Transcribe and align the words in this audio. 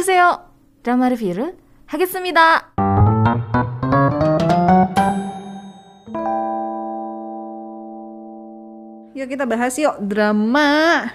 보세요. 0.00 0.40
드라마 0.82 1.08
리뷰를 1.10 1.56
하겠습니다. 1.86 2.72
Yuk 9.16 9.32
kita 9.32 9.48
bahas 9.48 9.72
yuk 9.80 9.96
drama 10.04 11.08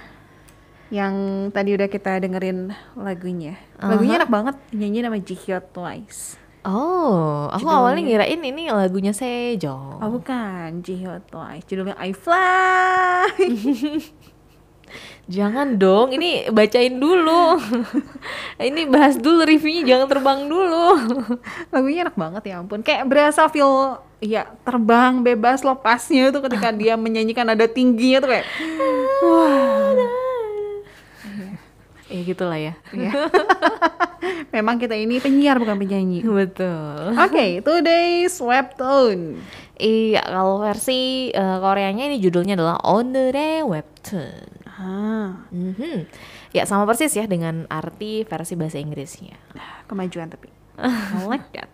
yang 0.89 1.47
tadi 1.53 1.77
udah 1.77 1.87
kita 1.87 2.17
dengerin 2.19 2.73
lagunya. 2.97 3.55
Lagunya 3.79 4.19
enak 4.19 4.27
banget, 4.33 4.55
nyanyi 4.73 4.99
nama 5.05 5.15
Jihyo 5.21 5.61
Twice. 5.71 6.35
Oh, 6.65 7.47
aku 7.49 7.65
Judulnya. 7.65 7.77
awalnya 7.77 8.01
ngirain 8.05 8.41
ini 8.41 8.69
lagunya 8.69 9.13
Sejong. 9.15 10.01
Oh 10.01 10.09
bukan, 10.11 10.81
Jihyo 10.83 11.21
Twice. 11.29 11.63
Judulnya 11.69 11.95
I 11.95 12.11
Fly. 12.11 13.29
Jangan 15.26 15.74
dong, 15.74 16.14
ini 16.14 16.46
bacain 16.54 17.02
dulu. 17.02 17.58
ini 18.62 18.86
bahas 18.86 19.18
dulu 19.18 19.42
reviewnya, 19.42 19.82
jangan 19.82 20.06
terbang 20.06 20.40
dulu. 20.46 20.86
Lagunya 21.74 22.06
enak 22.06 22.14
banget 22.14 22.42
ya 22.46 22.62
ampun. 22.62 22.86
Kayak 22.86 23.10
berasa 23.10 23.50
feel 23.50 23.98
ya 24.22 24.46
terbang 24.62 25.26
bebas 25.26 25.66
lepasnya 25.66 26.30
tuh 26.30 26.46
ketika 26.46 26.70
dia 26.70 26.94
menyanyikan 27.04 27.44
ada 27.50 27.66
tingginya 27.66 28.22
tuh 28.22 28.30
kayak 28.38 28.46
wah. 29.26 29.92
Iya. 31.26 31.50
Ya 32.06 32.20
gitulah 32.22 32.58
ya. 32.62 32.78
Iya. 32.94 33.10
Memang 34.54 34.78
kita 34.78 34.94
ini 34.94 35.18
penyiar 35.18 35.58
bukan 35.58 35.74
penyanyi. 35.74 36.22
Betul. 36.22 37.18
Oke, 37.18 37.34
okay, 37.34 37.50
today's 37.66 38.38
webtoon. 38.38 39.42
Iya, 39.74 40.22
kalau 40.22 40.62
versi 40.62 41.34
uh, 41.34 41.58
Koreanya 41.58 42.06
ini 42.06 42.22
judulnya 42.22 42.54
adalah 42.54 42.78
On 42.86 43.10
the 43.10 43.34
Webtoon. 43.66 44.55
Ah, 44.76 45.48
Mhm. 45.48 46.04
Ya 46.52 46.68
sama 46.68 46.84
persis 46.84 47.12
ya 47.12 47.24
dengan 47.24 47.64
arti 47.66 48.22
versi 48.22 48.52
bahasa 48.54 48.76
Inggrisnya. 48.76 49.40
kemajuan 49.88 50.28
tapi. 50.28 50.52
I 51.16 51.24
like 51.24 51.48
that. 51.56 51.72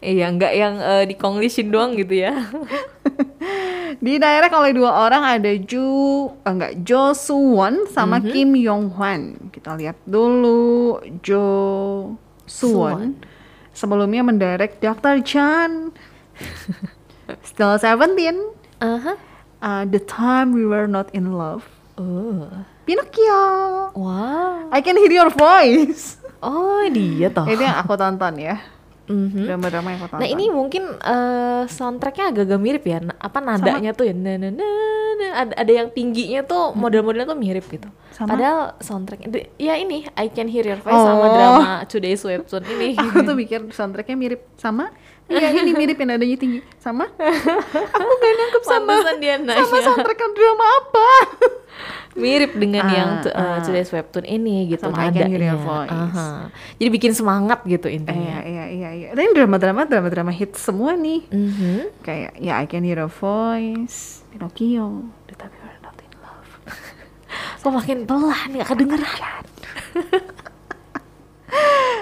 Iya, 0.00 0.32
nggak 0.32 0.52
yang 0.56 0.74
eh, 0.80 1.04
di 1.04 1.14
Konglishin 1.14 1.68
doang 1.68 1.92
gitu 1.94 2.16
ya. 2.16 2.32
Di 4.00 4.16
direct 4.16 4.54
oleh 4.54 4.72
dua 4.72 5.04
orang 5.04 5.22
ada 5.38 5.50
Ju, 5.60 5.82
eh, 6.40 6.48
enggak 6.48 6.72
Jo 6.80 7.12
Suwon 7.12 7.84
sama 7.90 8.22
Kim 8.22 8.54
Yong 8.54 8.94
Hwan. 8.96 9.50
Kita 9.50 9.76
lihat 9.76 9.98
dulu 10.06 10.96
Jo 11.20 11.46
Suwon. 12.46 13.18
Sebelumnya 13.70 14.22
mendirect 14.24 14.80
Dr. 14.80 15.20
Chan. 15.20 15.92
Still 17.50 17.76
17. 17.76 18.80
Aha. 18.80 19.14
Uh, 19.60 19.84
the 19.84 20.00
time 20.00 20.56
we 20.56 20.64
were 20.64 20.88
not 20.88 21.12
in 21.12 21.36
love. 21.36 21.68
Oh. 22.00 22.48
Pinocchio. 22.88 23.44
Wow. 23.92 24.72
I 24.72 24.80
can 24.80 24.96
hear 24.96 25.12
your 25.12 25.28
voice. 25.28 26.16
Oh, 26.40 26.80
dia 26.88 27.28
toh. 27.28 27.44
Itu 27.44 27.60
yang 27.60 27.76
aku 27.76 27.92
tonton 28.00 28.40
ya. 28.40 28.56
Mhm. 29.04 29.44
Drama-drama 29.44 29.88
yang 29.92 30.00
aku 30.00 30.08
tonton. 30.16 30.22
Nah 30.24 30.28
ini 30.32 30.44
mungkin 30.48 30.96
eh, 30.96 31.62
soundtracknya 31.68 32.32
agak-agak 32.32 32.60
mirip 32.62 32.84
ya, 32.88 33.04
apa 33.20 33.38
nadanya 33.44 33.92
tuh 33.92 34.08
ya, 34.08 34.16
na 34.16 34.40
na 34.40 34.48
na 34.48 34.68
na. 35.20 35.28
ada 35.38 35.52
ada 35.54 35.72
yang 35.74 35.88
tingginya 35.88 36.40
tuh 36.42 36.72
model-modelnya 36.72 37.26
tuh 37.26 37.36
mirip 37.36 37.64
gitu. 37.66 37.86
Sama? 38.10 38.32
Padahal 38.32 38.58
soundtracknya, 38.78 39.28
di- 39.28 39.50
ya 39.56 39.76
ini 39.76 40.08
I 40.10 40.26
Can 40.28 40.46
Hear 40.46 40.66
Your 40.66 40.78
Voice 40.78 40.96
sama 40.98 41.20
Oh. 41.20 41.30
drama 41.30 41.70
Today's 41.84 42.20
Webtoon 42.20 42.64
ini. 42.66 42.96
aku 42.98 43.22
tuh 43.22 43.36
pikir 43.36 43.60
soundtracknya 43.70 44.16
mirip 44.16 44.42
sama. 44.56 44.90
Iya 45.24 45.54
ini 45.54 45.70
mirip 45.72 45.94
yang 45.94 46.10
nadanya 46.10 46.34
tinggi. 46.34 46.58
Sama? 46.76 47.06
aku 47.06 48.12
gak 48.16 48.32
nangkep 48.34 48.62
sama. 48.64 48.92
Dia 49.16 49.38
nanya. 49.38 49.62
Sama 49.62 49.78
soundtrack 49.84 50.18
drama 50.18 50.66
apa? 50.80 51.08
mirip 52.12 52.58
dengan 52.58 52.82
Ah, 52.82 52.92
yang 52.92 53.10
eh, 53.22 53.30
ah. 53.32 53.62
Today's 53.62 53.88
Webtoon 53.88 54.26
ini 54.26 54.66
gitu 54.68 54.82
Sama 54.82 55.06
I 55.06 55.14
Can 55.14 55.30
Hear 55.30 55.44
Your. 55.46 55.62
Voice. 55.62 55.94
Aha. 55.94 56.50
Jadi 56.74 56.88
bikin 56.90 57.12
semangat 57.14 57.62
gitu 57.64 57.86
intinya. 57.86 58.42
iya 58.42 58.66
iya 58.66 58.90
iya. 58.90 59.08
Tapi 59.14 59.30
drama-drama 59.30 59.86
drama-drama 59.86 60.28
hit 60.30 60.58
semua 60.58 60.92
nih. 60.92 61.22
Mhm. 61.24 62.02
Kayak 62.02 62.34
ya 62.36 62.58
I 62.58 62.66
Can 62.66 62.82
Hear 62.82 62.98
a 62.98 63.08
Voice, 63.08 64.26
Pinocchio, 64.28 65.06
The 65.24 65.38
Time 65.38 65.54
We 65.54 65.62
Were 65.62 65.78
Not 65.78 65.96
in 65.96 66.12
Love. 66.18 66.50
Kok 67.60 67.72
makin 67.76 68.08
pelan 68.08 68.48
gak 68.56 68.68
kedengeran. 68.72 69.44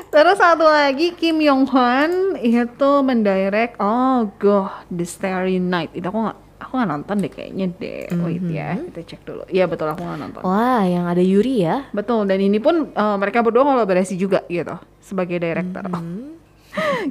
Terus 0.09 0.39
satu 0.41 0.65
lagi 0.65 1.13
Kim 1.19 1.43
Yong 1.43 1.69
Hwan 1.69 2.39
itu 2.41 2.91
mendirect 3.05 3.77
oh 3.83 4.31
goh 4.39 4.71
The 4.89 5.05
Starry 5.05 5.61
Night. 5.61 5.93
Itu 5.93 6.09
aku 6.09 6.31
nggak 6.31 6.39
aku 6.63 6.73
nggak 6.79 6.91
nonton 6.91 7.17
deh 7.21 7.33
kayaknya 7.33 7.67
deh. 7.77 8.07
Wait 8.25 8.45
ya 8.49 8.79
kita 8.79 9.01
cek 9.05 9.21
dulu. 9.27 9.45
Iya 9.51 9.69
betul 9.69 9.91
aku 9.91 10.01
nggak 10.07 10.21
nonton. 10.23 10.43
Wah, 10.47 10.87
yang 10.87 11.05
ada 11.11 11.21
Yuri 11.21 11.67
ya. 11.67 11.91
betul 11.93 12.25
dan 12.25 12.41
ini 12.41 12.57
pun 12.63 12.89
eh, 12.95 13.17
mereka 13.21 13.43
berdua 13.45 13.67
kolaborasi 13.67 14.17
juga 14.17 14.47
gitu 14.49 14.79
sebagai 15.03 15.43
director. 15.43 15.85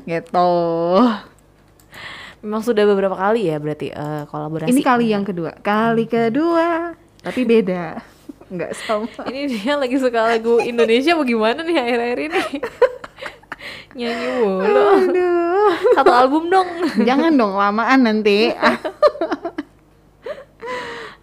Gitu. 0.07 0.51
Memang 2.39 2.61
sudah 2.63 2.87
beberapa 2.87 3.17
kali 3.17 3.51
ya 3.51 3.59
berarti 3.59 3.91
eh, 3.91 4.23
kolaborasi. 4.31 4.71
ini 4.71 4.81
kali 4.81 5.11
yang 5.11 5.27
kedua. 5.27 5.51
Kali 5.59 6.07
kedua 6.07 6.95
tapi 7.21 7.43
beda 7.43 8.16
nggak 8.47 8.71
sama 8.79 9.21
Ini 9.27 9.41
dia 9.51 9.73
lagi 9.75 9.99
suka 9.99 10.23
lagu 10.23 10.59
Indonesia 10.71 11.13
bagaimana 11.15 11.59
nih 11.63 11.77
akhir-akhir 11.77 12.19
ini? 12.31 12.41
Nyanyi 13.97 14.27
mulu. 14.39 14.83
aduh 15.09 15.73
Satu 15.97 16.11
album 16.13 16.47
dong. 16.47 16.69
jangan 17.03 17.33
dong 17.33 17.53
lamaan 17.57 17.99
nanti 18.05 18.53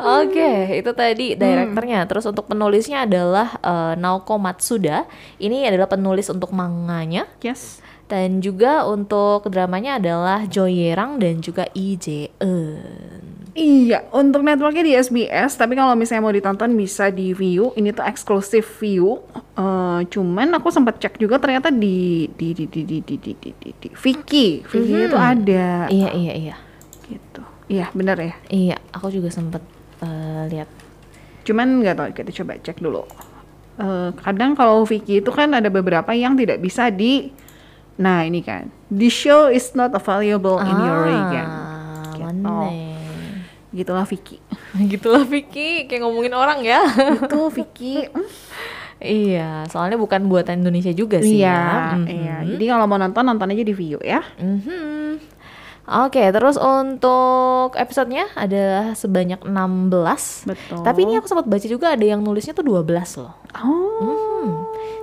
Oke, 0.04 0.74
itu 0.84 0.90
tadi 0.92 1.32
direkturnya. 1.32 2.04
Terus 2.04 2.28
untuk 2.28 2.44
penulisnya 2.50 3.08
adalah 3.08 3.56
eh, 3.62 3.94
Naoko 3.96 4.36
Matsuda. 4.36 5.08
Ini 5.40 5.70
adalah 5.72 5.88
penulis 5.88 6.28
untuk 6.28 6.52
manganya. 6.52 7.24
yes 7.40 7.80
Dan 8.04 8.44
juga 8.44 8.84
untuk 8.84 9.48
dramanya 9.48 9.96
adalah 9.96 10.44
Joy 10.44 10.76
Yerang 10.92 11.16
dan 11.22 11.40
juga 11.40 11.72
Lee 11.72 11.96
Jae-eun. 11.96 13.33
Iya, 13.54 14.02
untuk 14.10 14.42
networknya 14.42 14.82
di 14.82 14.98
SBS, 14.98 15.54
tapi 15.54 15.78
kalau 15.78 15.94
misalnya 15.94 16.26
mau 16.26 16.34
ditonton 16.34 16.74
bisa 16.74 17.06
di 17.14 17.30
View. 17.30 17.70
Ini 17.78 17.94
tuh 17.94 18.02
eksklusif 18.02 18.82
View. 18.82 19.22
Eh, 19.54 20.00
cuman 20.10 20.58
aku 20.58 20.74
sempat 20.74 20.98
cek 20.98 21.22
juga 21.22 21.38
ternyata 21.38 21.70
di 21.70 22.26
di 22.34 22.50
di 22.50 22.66
di 22.66 22.82
di 22.82 22.98
di 22.98 23.14
di 23.14 23.32
di, 23.38 23.50
di, 23.54 23.70
di 23.78 23.88
Viki, 23.94 24.66
Viki 24.66 25.06
itu 25.06 25.14
ada 25.14 25.86
Iya, 25.86 26.10
iya, 26.18 26.34
iya. 26.34 26.56
gitu. 27.06 27.42
Iya, 27.70 27.94
benar 27.94 28.18
ya. 28.18 28.34
Iya, 28.50 28.76
aku 28.90 29.14
juga 29.14 29.30
sempet 29.30 29.62
eh, 30.02 30.42
lihat. 30.50 30.66
Cuman 31.46 31.78
nggak 31.78 31.94
tahu, 31.94 32.06
kita 32.10 32.30
coba 32.42 32.58
cek 32.58 32.82
dulu. 32.82 33.06
Eh, 33.78 34.10
kadang 34.18 34.58
kalau 34.58 34.82
Viki 34.82 35.22
itu 35.22 35.30
kan 35.30 35.54
ada 35.54 35.70
beberapa 35.70 36.10
yang 36.10 36.34
tidak 36.34 36.58
bisa 36.58 36.90
di 36.90 37.30
Nah, 37.94 38.26
ini 38.26 38.42
kan. 38.42 38.74
The 38.90 39.06
show 39.06 39.46
is 39.46 39.70
not 39.78 39.94
available 39.94 40.58
in 40.58 40.74
your 40.82 41.06
region. 41.06 41.46
Ah, 41.46 41.74
Gitu. 42.18 42.93
Gitulah 43.74 44.06
Viki. 44.06 44.38
Gitulah 44.92 45.26
Vicky, 45.26 45.84
kayak 45.84 46.00
ngomongin 46.00 46.32
orang 46.32 46.62
ya. 46.62 46.80
itu 47.18 47.40
Viki. 47.50 48.06
mm, 48.06 48.28
iya, 49.02 49.66
soalnya 49.66 49.98
bukan 49.98 50.30
buatan 50.30 50.62
Indonesia 50.62 50.94
juga 50.94 51.18
sih 51.18 51.42
Iya, 51.42 51.50
ya. 51.50 51.68
Mhm. 51.98 52.06
iya. 52.06 52.36
Jadi 52.46 52.64
kalau 52.64 52.86
mau 52.86 52.96
nonton 52.96 53.20
nonton 53.20 53.50
aja 53.50 53.60
di 53.60 53.74
View 53.74 53.98
ya. 54.00 54.22
Mhm. 54.38 55.34
Oke, 55.84 56.24
terus 56.32 56.56
untuk 56.56 57.76
episodenya 57.76 58.24
ada 58.32 58.96
sebanyak 58.96 59.44
16. 59.44 60.48
Betul. 60.48 60.80
Tapi 60.80 61.00
ini 61.04 61.20
aku 61.20 61.28
sempat 61.28 61.44
baca 61.44 61.66
juga 61.68 61.92
ada 61.92 62.00
yang 62.00 62.24
nulisnya 62.24 62.56
tuh 62.56 62.64
12 62.64 63.20
loh. 63.20 63.36
Oh, 63.52 64.00
Hmm. 64.00 64.50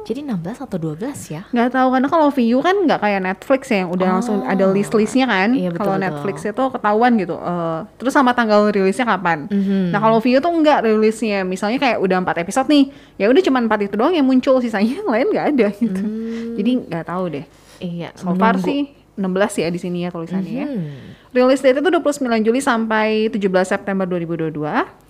Jadi 0.01 0.25
16 0.25 0.65
atau 0.65 0.77
12 0.77 1.13
ya? 1.29 1.41
nggak 1.47 1.69
tahu 1.71 1.87
karena 1.93 2.07
kalau 2.09 2.27
View 2.29 2.57
kan 2.59 2.73
nggak 2.73 2.99
kayak 2.99 3.21
Netflix 3.21 3.61
ya 3.69 3.85
yang 3.85 3.89
udah 3.93 4.07
langsung 4.17 4.41
ada 4.43 4.65
list-listnya 4.67 5.25
kan. 5.25 5.53
Iya, 5.53 5.69
kalau. 5.71 5.95
Netflix 5.95 6.41
itu 6.43 6.63
ketahuan 6.73 7.11
gitu. 7.15 7.35
eh, 7.37 7.79
terus 7.95 8.11
sama 8.11 8.33
tanggal 8.33 8.67
rilisnya 8.67 9.05
kapan. 9.05 9.45
Mhm. 9.47 9.93
Nah 9.93 9.99
kalau 9.99 10.17
View 10.17 10.41
tuh 10.41 10.49
nggak 10.49 10.89
rilisnya. 10.89 11.45
Misalnya 11.45 11.77
kayak 11.77 12.01
udah 12.01 12.17
empat 12.17 12.41
episode 12.41 12.67
nih, 12.67 12.89
ya 13.15 13.29
udah 13.29 13.41
cuma 13.41 13.61
empat 13.61 13.85
itu 13.85 13.93
doang 13.93 14.11
yang 14.11 14.25
muncul, 14.25 14.57
sisanya 14.57 14.99
yang 14.99 15.07
lain 15.07 15.27
nggak 15.29 15.47
ada 15.53 15.67
gitu. 15.77 16.01
Jadi 16.57 16.71
nggak 16.89 17.05
tahu 17.05 17.23
deh. 17.29 17.45
Iya, 17.77 18.13
So 18.13 18.33
far 18.35 18.57
menunggu. 18.57 18.67
sih 18.67 18.81
16 19.17 19.53
ya 19.57 19.67
di 19.69 19.77
sini 19.77 19.97
ya 20.05 20.09
tulisannya 20.09 20.53
ya. 20.53 20.65
Hmm. 20.65 21.13
Rilis 21.31 21.63
date 21.63 21.79
itu 21.79 21.87
29 21.87 22.27
Juli 22.43 22.59
sampai 22.59 23.31
17 23.31 23.39
September 23.63 24.03
2022. 24.03 25.00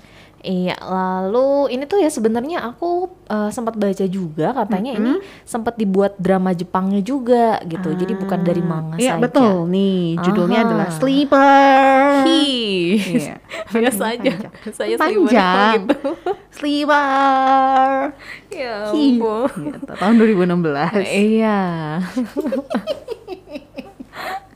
Iya, 0.42 0.74
lalu 0.82 1.70
ini 1.70 1.86
tuh 1.86 2.02
ya 2.02 2.10
sebenarnya 2.10 2.66
aku 2.66 3.06
eh, 3.30 3.50
sempat 3.50 3.78
baca 3.78 4.06
juga 4.06 4.50
katanya 4.52 4.98
ini 4.98 5.12
sempat 5.46 5.78
dibuat 5.78 6.18
drama 6.18 6.50
Jepangnya 6.52 6.98
juga 7.00 7.62
gitu. 7.62 7.94
Jadi 7.94 8.18
bukan 8.18 8.42
dari 8.42 8.60
manga 8.60 8.98
Iya 8.98 9.16
saja. 9.16 9.22
betul 9.22 9.70
nih 9.70 10.18
judulnya 10.18 10.60
Aha. 10.60 10.66
adalah 10.66 10.88
Sleeper. 10.90 12.26
Hi. 12.26 12.50
Iya. 12.98 13.36
Biasa 13.78 14.04
aja. 14.18 14.34
Saya 14.74 14.96
Panjang. 14.98 15.86
gitu. 15.86 16.10
Sleeper. 16.50 18.18
Ya 18.50 18.90
ampun. 18.90 19.50
Gitu, 19.78 19.94
tahun 19.94 20.16
2016. 20.18 21.06
Iya. 21.06 21.60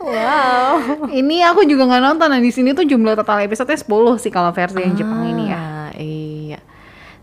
wow. 0.05 0.73
Ini 1.09 1.35
aku 1.49 1.65
juga 1.65 1.89
nggak 1.89 2.03
nonton. 2.05 2.27
Nah 2.29 2.41
di 2.41 2.51
sini 2.53 2.71
tuh 2.71 2.85
jumlah 2.85 3.17
total 3.17 3.43
episode 3.43 3.73
10 3.73 3.85
sih 4.21 4.29
kalau 4.29 4.53
versi 4.53 4.79
yang 4.79 4.93
Jepang 4.93 5.25
ini 5.25 5.49
ya. 5.49 5.57
Ah, 5.57 5.89
Iya. 5.95 6.34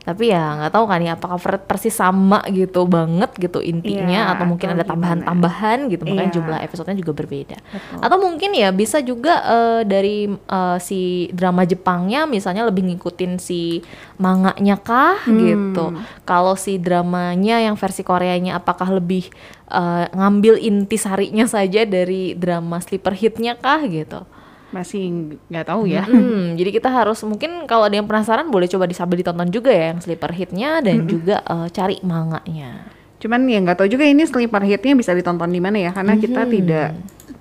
Tapi 0.03 0.35
ya 0.35 0.59
nggak 0.59 0.75
tahu 0.75 0.85
kan 0.85 0.99
ya 0.99 1.15
apakah 1.15 1.39
per- 1.39 1.63
persis 1.63 1.95
sama 1.95 2.43
gitu 2.51 2.83
banget 2.85 3.31
gitu 3.39 3.63
intinya 3.63 4.27
Iya, 4.27 4.33
atau 4.35 4.45
mungkin 4.45 4.69
atau 4.69 4.77
ada 4.77 4.85
tambahan-tambahan 4.85 5.79
gitu 5.87 6.03
makanya 6.03 6.27
Iya. 6.27 6.35
jumlah 6.35 6.59
episodenya 6.61 6.99
juga 6.99 7.13
berbeda. 7.15 7.57
Atau 8.03 8.19
mungkin 8.19 8.51
ya 8.51 8.75
bisa 8.75 8.99
juga 8.99 9.39
eh, 9.41 9.81
dari 9.85 10.27
eh, 10.27 10.79
si 10.79 11.01
drama 11.31 11.63
Jepangnya 11.63 12.27
misalnya 12.27 12.67
lebih 12.67 12.83
ngikutin 12.85 13.39
si 13.39 13.79
manganya 14.19 14.75
kah 14.77 15.23
Hmm. 15.23 15.39
gitu. 15.39 15.87
Kalau 16.23 16.55
si 16.55 16.77
dramanya 16.77 17.63
yang 17.63 17.79
versi 17.79 18.03
Koreanya 18.03 18.59
apakah 18.59 18.91
lebih 18.91 19.31
eh, 19.69 20.05
ngambil 20.11 20.59
intisarinya 20.59 21.47
saja 21.47 21.87
dari 21.87 22.35
drama 22.35 22.77
sleeper 22.77 23.15
hitnya 23.15 23.55
kah 23.55 23.79
gitu. 23.83 24.27
Masih 24.73 25.03
nggak 25.47 25.67
tahu 25.69 25.85
ya. 25.85 26.03
Hmm, 26.03 26.57
jadi 26.57 26.71
kita 26.73 26.89
harus 26.89 27.21
mungkin 27.23 27.65
kalau 27.65 27.85
ada 27.85 27.95
yang 27.95 28.05
penasaran 28.05 28.49
boleh 28.49 28.65
coba 28.67 28.85
disambil 28.85 29.21
ditonton 29.21 29.49
juga 29.49 29.69
ya 29.69 29.93
yang 29.93 30.01
sleeper 30.01 30.33
hitnya 30.33 30.81
dan 30.81 31.05
juga 31.05 31.41
eh, 31.41 31.69
cari 31.69 32.01
manganya. 32.01 32.89
Cuman 33.21 33.47
ya 33.47 33.61
nggak 33.61 33.79
tahu 33.79 33.89
juga 33.89 34.03
ini 34.03 34.25
sleeper 34.25 34.63
hitnya 34.63 34.93
bisa 34.93 35.13
ditonton 35.13 35.47
di 35.47 35.61
mana 35.61 35.79
ya 35.79 35.93
karena 35.93 36.17
kita 36.17 36.43
Mhm. 36.43 36.51
tidak 36.51 36.89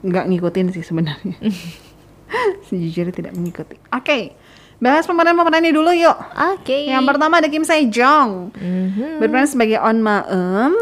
nggak 0.01 0.25
ngikutin 0.27 0.67
sih 0.71 0.83
sebenarnya. 0.83 1.37
Sejujurnya 2.67 3.11
tidak 3.11 3.33
mengikuti. 3.33 3.75
Oke, 3.89 4.35
bahas 4.77 5.03
pemeran-pemerannya 5.03 5.71
dulu 5.71 5.91
yuk. 5.91 6.15
Oke. 6.55 6.85
Yang 6.85 7.03
pertama 7.05 7.39
ada 7.39 7.47
Kim 7.47 7.63
Sae 7.63 7.87
Jong 7.87 8.51
Mhm. 8.53 9.19
berperan 9.19 9.47
sebagai 9.47 9.79
On 9.79 9.95
Maem. 9.95 10.73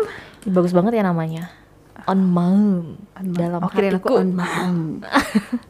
Bagus 0.46 0.74
banget 0.74 0.98
ya 0.98 1.04
namanya. 1.04 1.54
On 2.08 2.18
Maum. 2.18 2.98
Dalam 3.20 3.60
oh, 3.62 3.70
kirain 3.70 3.94
aku 3.94 4.08
hatiku. 4.08 4.14
On 4.18 4.30
Maem. 4.32 4.78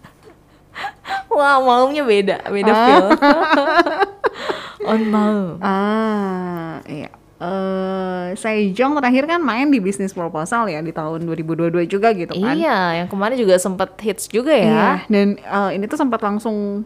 Wah, 1.32 1.58
maumnya 1.58 2.04
beda, 2.04 2.38
beda 2.46 2.72
Ah. 2.72 2.84
feel. 2.84 3.06
On 4.90 5.02
Maum. 5.04 5.60
Ah, 5.60 6.80
iya. 6.86 7.10
Eh, 7.40 8.28
Sejong 8.34 8.94
terakhir 8.94 9.24
kan 9.26 9.40
main 9.40 9.68
di 9.68 9.80
bisnis 9.80 10.12
proposal 10.12 10.68
ya 10.68 10.80
di 10.80 10.92
tahun 10.92 11.24
2022 11.26 11.72
juga 11.86 12.12
gitu 12.12 12.36
kan. 12.36 12.52
Iya, 12.52 12.80
yang 12.98 13.08
kemarin 13.08 13.36
juga 13.36 13.56
sempat 13.56 13.96
hits 13.98 14.28
juga 14.28 14.52
Iya, 14.52 14.68
ya. 14.68 14.92
dan 15.08 15.28
eh, 15.36 15.70
ini 15.74 15.86
tuh 15.86 15.96
sempat 15.96 16.20
langsung 16.20 16.84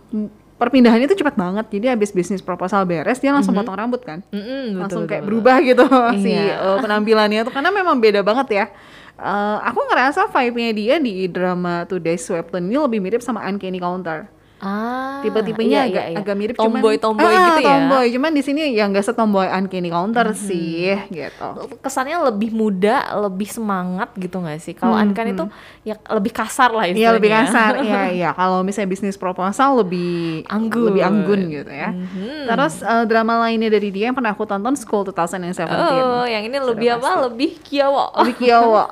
perpindahannya 0.56 1.06
tuh 1.08 1.18
cepat 1.18 1.36
banget. 1.36 1.66
Jadi 1.72 1.86
habis 1.90 2.10
bisnis 2.10 2.40
proposal 2.40 2.86
beres 2.86 3.18
dia 3.18 3.30
langsung 3.30 3.52
potong 3.52 3.74
rambut 3.76 4.02
kan. 4.02 4.22
Mm-mm, 4.30 4.38
betul, 4.70 4.78
langsung 4.78 5.02
betul, 5.02 5.10
kayak 5.10 5.22
betul. 5.22 5.30
berubah 5.34 5.56
gitu 5.60 5.84
si 6.24 6.30
Iya. 6.32 6.54
eh, 6.54 6.78
penampilannya 6.80 7.40
tuh 7.44 7.54
karena 7.54 7.70
memang 7.70 7.98
beda 7.98 8.22
banget 8.22 8.48
ya. 8.54 8.66
Eh, 9.14 9.58
aku 9.62 9.80
ngerasa 9.94 10.26
vibe-nya 10.34 10.72
dia 10.74 10.96
di 10.98 11.30
drama 11.30 11.86
Today's 11.86 12.26
Webtoon 12.26 12.66
ini 12.66 12.82
lebih 12.82 12.98
mirip 12.98 13.22
sama 13.22 13.46
Uncanny 13.46 13.78
Counter. 13.78 14.26
Ah, 14.64 15.20
Tipe-tipenya 15.20 15.84
iya, 15.84 15.92
agak, 15.92 16.06
iya, 16.08 16.12
iya. 16.16 16.18
agak 16.24 16.36
mirip 16.40 16.56
tomboy 16.56 16.96
cuman 16.96 17.04
tomboy 17.04 17.28
Ah, 17.28 17.44
gitu 17.44 17.60
ya. 17.60 17.68
tomboy 17.68 18.06
cuman 18.08 18.32
di 18.32 18.42
sini 18.42 18.62
ya 18.72 18.88
nggak 18.88 19.04
setomboy 19.04 19.48
Uncanny 19.52 19.92
Counter 19.92 20.32
sih 20.32 20.96
gitu 21.12 21.48
kesannya 21.84 22.16
lebih 22.32 22.56
muda, 22.56 23.04
lebih 23.20 23.50
semangat 23.52 24.16
gitu 24.16 24.40
nggak 24.40 24.60
sih? 24.64 24.72
Kalau 24.72 24.96
Ankan 24.96 25.36
itu 25.36 25.44
ya 25.84 26.00
lebih 26.08 26.32
kasar 26.32 26.72
lah 26.72 26.88
istilahnya. 26.88 27.04
Iya 27.04 27.18
lebih 27.20 27.32
kasar, 27.34 27.72
iya 27.84 28.02
iya. 28.24 28.30
Kalau 28.32 28.64
misalnya 28.64 28.88
bisnis 28.88 29.20
proposal 29.20 29.84
lebih 29.84 30.48
Anggun. 30.48 30.88
lebih 30.94 31.04
anggun 31.04 31.42
gitu 31.52 31.72
ya. 31.72 31.92
Mhm. 31.92 32.48
Terus 32.48 32.74
eh, 32.80 33.04
drama 33.04 33.44
lainnya 33.44 33.68
dari 33.68 33.92
dia 33.92 34.08
yang 34.10 34.16
pernah 34.16 34.32
aku 34.32 34.48
tonton 34.48 34.80
School 34.80 35.04
2017. 35.04 35.68
Oh, 35.68 36.24
yang 36.24 36.48
ini 36.48 36.58
lebih 36.58 36.88
apa? 36.96 37.28
Lebih 37.28 37.60
kiawa, 37.60 38.16
Lebih 38.24 38.36
kiowa, 38.40 38.84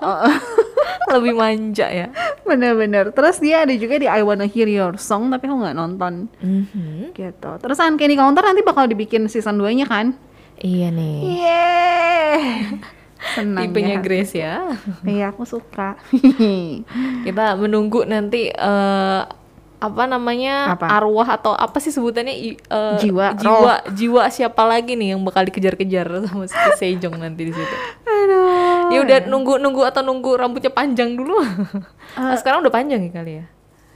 lebih 1.15 1.33
manja 1.35 1.88
ya. 1.88 2.07
Bener-bener. 2.43 3.09
Terus 3.09 3.38
dia 3.38 3.61
ada 3.61 3.73
juga 3.73 3.95
di 3.95 4.05
I 4.05 4.21
Wanna 4.21 4.45
Hear 4.45 4.65
Your 4.65 4.95
Song, 4.95 5.29
tapi 5.29 5.45
aku 5.45 5.57
nggak 5.57 5.75
nonton 5.75 6.27
Mhm. 6.38 7.11
gitu. 7.11 7.51
Terus 7.57 7.77
Uncanny 7.77 8.13
Counter 8.13 8.41
nanti 8.41 8.61
bakal 8.61 8.85
dibikin 8.85 9.25
season 9.25 9.55
2 9.55 9.71
nya 9.73 9.85
kan? 9.85 10.13
Iya 10.57 10.89
nih. 10.89 11.17
Yeay, 11.41 12.41
senang 13.35 13.63
Tipenya 13.65 13.97
ya. 13.97 14.01
Grace 14.01 14.33
ya. 14.33 14.55
Iya 15.01 15.29
aku 15.29 15.43
suka. 15.43 15.97
Kita 17.25 17.55
menunggu 17.55 18.03
nanti 18.03 18.49
eh, 18.49 19.21
apa 19.81 20.05
namanya 20.05 20.77
Apa? 20.77 20.85
arwah 20.93 21.25
atau 21.31 21.57
apa 21.57 21.81
sih 21.81 21.89
sebutannya 21.89 22.33
eh, 22.53 22.97
Jiwa, 23.01 23.33
jiwa 23.33 23.73
jiwa 23.89 24.23
siapa 24.29 24.61
lagi 24.61 24.93
nih 24.93 25.17
yang 25.17 25.25
bakal 25.25 25.41
dikejar-kejar 25.41 26.05
sama 26.29 26.45
si 26.45 26.53
Sejong 26.77 27.17
nanti 27.17 27.49
di 27.49 27.53
situ. 27.53 27.75
Ya 28.91 28.99
udah 29.01 29.17
nunggu 29.25 29.53
nunggu 29.57 29.81
atau 29.83 30.01
nunggu 30.01 30.35
rambutnya 30.35 30.69
panjang 30.69 31.13
dulu. 31.13 31.39
Nah, 32.11 32.35
sekarang 32.35 32.59
udah 32.59 32.69
panjang 32.69 32.99
ya 33.01 33.11
kali 33.13 33.33
ya. 33.39 33.45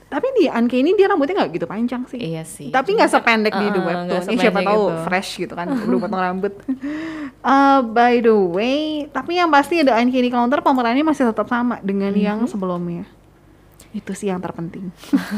Tapi 0.06 0.26
di 0.32 0.46
Uncanny 0.46 0.94
dia 0.94 1.04
rambutnya 1.04 1.34
nggak 1.36 1.50
gitu 1.52 1.66
panjang 1.66 2.06
sih. 2.06 2.16
Iya 2.16 2.42
sih. 2.42 2.70
Tapi 2.70 2.94
nggak 2.94 3.10
sependek 3.10 3.52
di 3.52 3.66
The 3.66 3.74
Uh-uh, 3.74 3.84
Webtoon. 3.84 4.06
nggak 4.08 4.22
Ini 4.24 4.38
siapa 4.40 4.60
tahu 4.62 4.82
itu. 4.82 4.96
fresh 5.02 5.30
gitu 5.36 5.52
kan, 5.52 5.66
belum 5.82 5.98
potong 6.00 6.22
rambut. 6.22 6.52
Uh, 7.40 7.80
by 7.84 8.18
the 8.18 8.32
way, 8.32 8.80
tapi 9.06 9.36
yang 9.36 9.50
pasti 9.50 9.80
ada 9.80 9.94
Uncanny 9.94 10.30
Counter 10.30 10.60
pemerannya 10.60 11.02
masih 11.02 11.26
tetap 11.26 11.44
sama 11.46 11.76
dengan 11.80 12.10
yang 12.10 12.38
Mhm. 12.40 12.48
sebelumnya. 12.48 13.04
Itu 13.92 14.12
sih 14.12 14.28
yang 14.28 14.38
terpenting. 14.38 14.88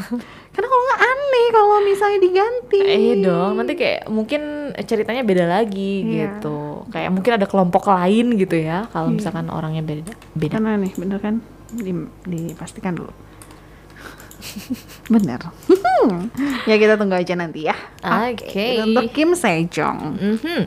Karena 0.59 0.67
kalau 0.67 0.83
nggak 0.83 1.03
aneh 1.05 1.47
kalau 1.49 1.77
misalnya 1.81 2.19
diganti. 2.19 2.81
Iya 2.83 3.15
dong, 3.23 3.51
nanti 3.55 3.73
kayak 3.73 4.11
mungkin 4.11 4.43
ceritanya 4.77 5.23
beda 5.23 5.47
lagi 5.47 6.03
Iya. 6.03 6.43
gitu. 6.43 6.83
Kayak 6.91 7.15
mungkin 7.15 7.33
ada 7.39 7.47
kelompok 7.47 7.87
lain 7.87 8.35
gitu 8.35 8.59
ya. 8.59 8.91
Kalau 8.91 9.07
misalkan 9.09 9.47
orangnya 9.49 9.87
beda. 9.87 10.11
Beda. 10.35 10.59
Kan 10.59 10.67
aneh, 10.67 10.91
bener 10.93 11.23
kan? 11.23 11.39
Di- 11.71 12.11
dipastikan 12.27 12.99
dulu. 12.99 13.15
bener. 15.09 15.39
ya 16.71 16.75
kita 16.75 16.99
tunggu 16.99 17.15
aja 17.15 17.35
nanti 17.35 17.67
ya. 17.67 17.79
Oke. 18.03 18.83
Untuk 18.83 19.11
Kim 19.11 19.39
Sejong. 19.39 20.19
Mhm. 20.19 20.63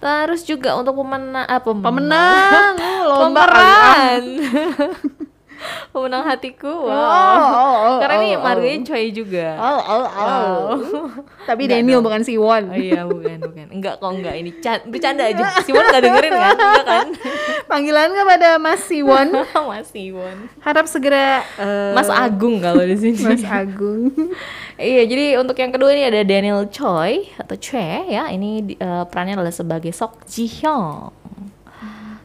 Terus 0.00 0.44
juga 0.44 0.76
untuk 0.76 0.96
pemenang, 0.96 1.44
ah, 1.44 1.60
pem- 1.60 1.80
Pemenang, 1.80 2.72
uh, 2.76 3.04
lomba 3.20 3.44
pemeran, 3.44 4.22
pemenang 5.92 6.24
hatiku. 6.26 6.88
Wow. 6.88 6.94
Oh, 6.94 7.40
oh, 7.40 7.76
oh, 7.86 7.98
Karena 8.00 8.14
ini 8.20 8.30
oh, 8.34 8.38
oh. 8.38 8.44
marganya 8.44 8.78
Choi 8.86 9.08
juga. 9.12 9.46
Oh, 9.56 9.80
oh, 9.80 10.04
oh. 10.06 10.06
Wow. 10.20 10.58
Tapi 11.48 11.62
Daniel 11.66 12.00
dong. 12.00 12.06
bukan 12.10 12.22
si 12.24 12.34
Won. 12.36 12.70
Oh 12.70 12.76
iya 12.76 13.02
bukan 13.04 13.38
bukan 13.42 13.66
enggak 13.70 13.94
kok 13.98 14.10
enggak 14.12 14.34
ini 14.36 14.50
can 14.60 14.78
bercanda 14.88 15.24
aja 15.26 15.42
Simon 15.66 15.84
nggak 15.88 16.02
dengerin 16.02 16.32
kan 16.32 16.56
enggak 16.56 16.86
kan 16.86 17.08
Panggilan 17.70 18.10
kepada 18.10 18.48
Mas 18.58 18.82
Siwon. 18.84 19.28
Mas 19.70 19.86
Simon 19.94 20.36
Harap 20.60 20.86
segera 20.90 21.46
eh, 21.58 21.92
Mas 21.94 22.10
Agung 22.10 22.58
kalau 22.58 22.82
di 22.82 22.96
sini 22.98 23.18
Mas 23.22 23.44
Agung. 23.46 24.10
iya 24.76 25.06
jadi 25.06 25.38
untuk 25.38 25.56
yang 25.58 25.70
kedua 25.70 25.94
ini 25.94 26.02
ada 26.06 26.20
Daniel 26.26 26.66
Choi 26.68 27.30
atau 27.38 27.56
Choi 27.56 28.10
ya 28.10 28.28
ini 28.32 28.74
eh, 28.74 29.04
perannya 29.06 29.38
adalah 29.38 29.54
sebagai 29.54 29.94
Sok 29.94 30.26
Ji 30.26 30.50
Hyung 30.50 31.19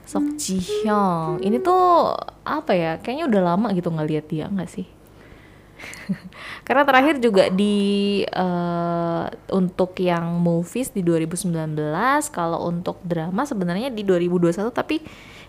Sok 0.06 0.38
Ji 0.38 0.62
Hyung 0.62 1.42
ini 1.42 1.58
tuh 1.60 2.14
apa 2.46 2.72
ya? 2.78 3.02
Kayaknya 3.02 3.26
udah 3.26 3.42
lama 3.54 3.68
gitu 3.74 3.90
nggak 3.90 4.10
lihat 4.10 4.26
dia 4.30 4.46
nggak 4.48 4.70
sih? 4.70 4.86
Karena 6.68 6.86
terakhir 6.88 7.20
juga 7.20 7.50
di 7.52 8.22
eh, 8.24 9.26
untuk 9.52 9.98
yang 10.00 10.38
movies 10.40 10.94
di 10.94 11.02
2019 11.02 11.52
kalau 12.32 12.70
untuk 12.70 13.02
drama 13.02 13.44
sebenarnya 13.44 13.92
di 13.92 14.06
2021 14.06 14.72
tapi 14.72 15.02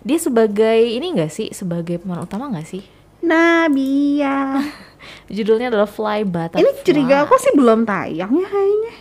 dia 0.03 0.19
sebagai 0.19 0.81
ini 0.81 1.13
enggak 1.13 1.33
sih? 1.33 1.53
Sebagai 1.53 2.01
pemeran 2.01 2.25
utama 2.25 2.49
nggak 2.49 2.69
sih? 2.69 2.83
Nabia. 3.21 4.61
judulnya 5.37 5.71
adalah 5.71 5.89
Fly 5.89 6.27
Butterfly. 6.27 6.63
Ini 6.63 6.71
curiga 6.83 7.17
aku 7.27 7.35
sih 7.39 7.53
belum 7.55 7.87
tayang 7.87 8.33
ya 8.33 8.49
kayaknya. 8.49 8.95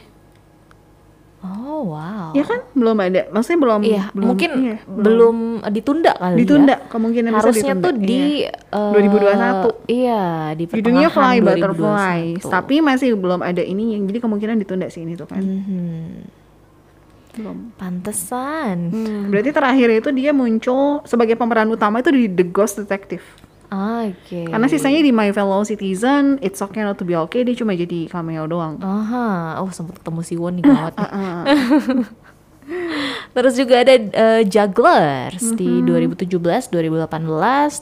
Oh 1.46 1.82
wow 1.90 2.30
Ya 2.34 2.44
kan 2.44 2.60
belum 2.72 2.98
ada. 2.98 3.22
Maksudnya 3.30 3.60
belum 3.60 3.80
iya 3.82 4.04
belum, 4.12 4.28
mungkin 4.28 4.50
iya, 4.60 4.78
belum 4.84 5.38
eh, 5.62 5.72
ditunda 5.72 6.12
kali 6.14 6.36
ditunda 6.38 6.76
ya 6.76 6.88
kemungkinan 6.88 7.30
bisa 7.30 7.40
harusnya 7.40 7.74
ditunda. 7.74 7.86
tuh 7.86 7.94
di 7.98 8.22
Iya. 8.42 8.52
eh, 8.52 8.92
2021. 8.92 9.70
iya 9.88 10.24
di 10.52 10.64
Judulnya 10.66 11.08
pertengahan 11.08 11.16
Fly 11.16 11.36
Butterfly, 11.42 12.20
2021. 12.36 12.52
tapi 12.52 12.76
masih 12.80 13.10
belum 13.14 13.40
ada 13.40 13.62
ini 13.62 13.84
yang 13.94 14.04
jadi 14.06 14.20
kemungkinan 14.20 14.56
ditunda 14.58 14.88
sih 14.88 15.02
ini 15.02 15.14
tuh 15.14 15.26
kan. 15.26 15.40
Mhm. 15.40 16.44
Belum. 17.36 17.76
pantesan 17.76 18.78
Hmm, 18.90 19.28
berarti 19.28 19.52
terakhir 19.52 19.92
itu 19.94 20.10
dia 20.10 20.32
muncul 20.32 21.04
sebagai 21.04 21.36
pemeran 21.36 21.68
utama 21.68 22.00
itu 22.00 22.08
di 22.08 22.28
The 22.28 22.48
Ghost 22.48 22.80
Detective. 22.80 23.24
Oke. 23.76 24.48
Karena 24.48 24.68
sisanya 24.68 25.00
di 25.00 25.12
My 25.12 25.30
Fellow 25.30 25.62
Citizen, 25.62 26.40
It's 26.40 26.60
Okay 26.60 26.82
Not 26.82 26.98
to 26.98 27.04
Be 27.04 27.16
Okay, 27.18 27.44
dia 27.44 27.54
cuma 27.54 27.72
jadi 27.72 28.08
cameo 28.08 28.46
doang. 28.46 28.80
Aha, 28.80 29.60
oh 29.60 29.70
sempat 29.70 30.00
ketemu 30.00 30.20
si 30.22 30.36
Won 30.36 30.58
nih 30.58 30.64
gawat. 30.64 30.94
nih. 30.96 31.10
Uh, 31.12 31.44
Terus 33.36 33.54
juga 33.54 33.84
ada 33.84 33.94
eh, 33.94 34.42
Jugglers 34.44 35.54
di 35.54 35.84
Mm-hmm. 35.84 36.18
2017, 36.18 36.72
2018, 36.72 37.30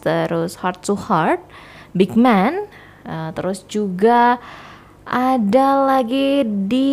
terus 0.01 0.51
Heart 0.59 0.79
to 0.83 0.95
Heart, 0.97 1.41
Big 1.93 2.17
Man, 2.17 2.67
eh, 3.03 3.29
terus 3.31 3.63
juga 3.63 4.41
ada 5.03 5.67
lagi 5.83 6.41
di 6.47 6.91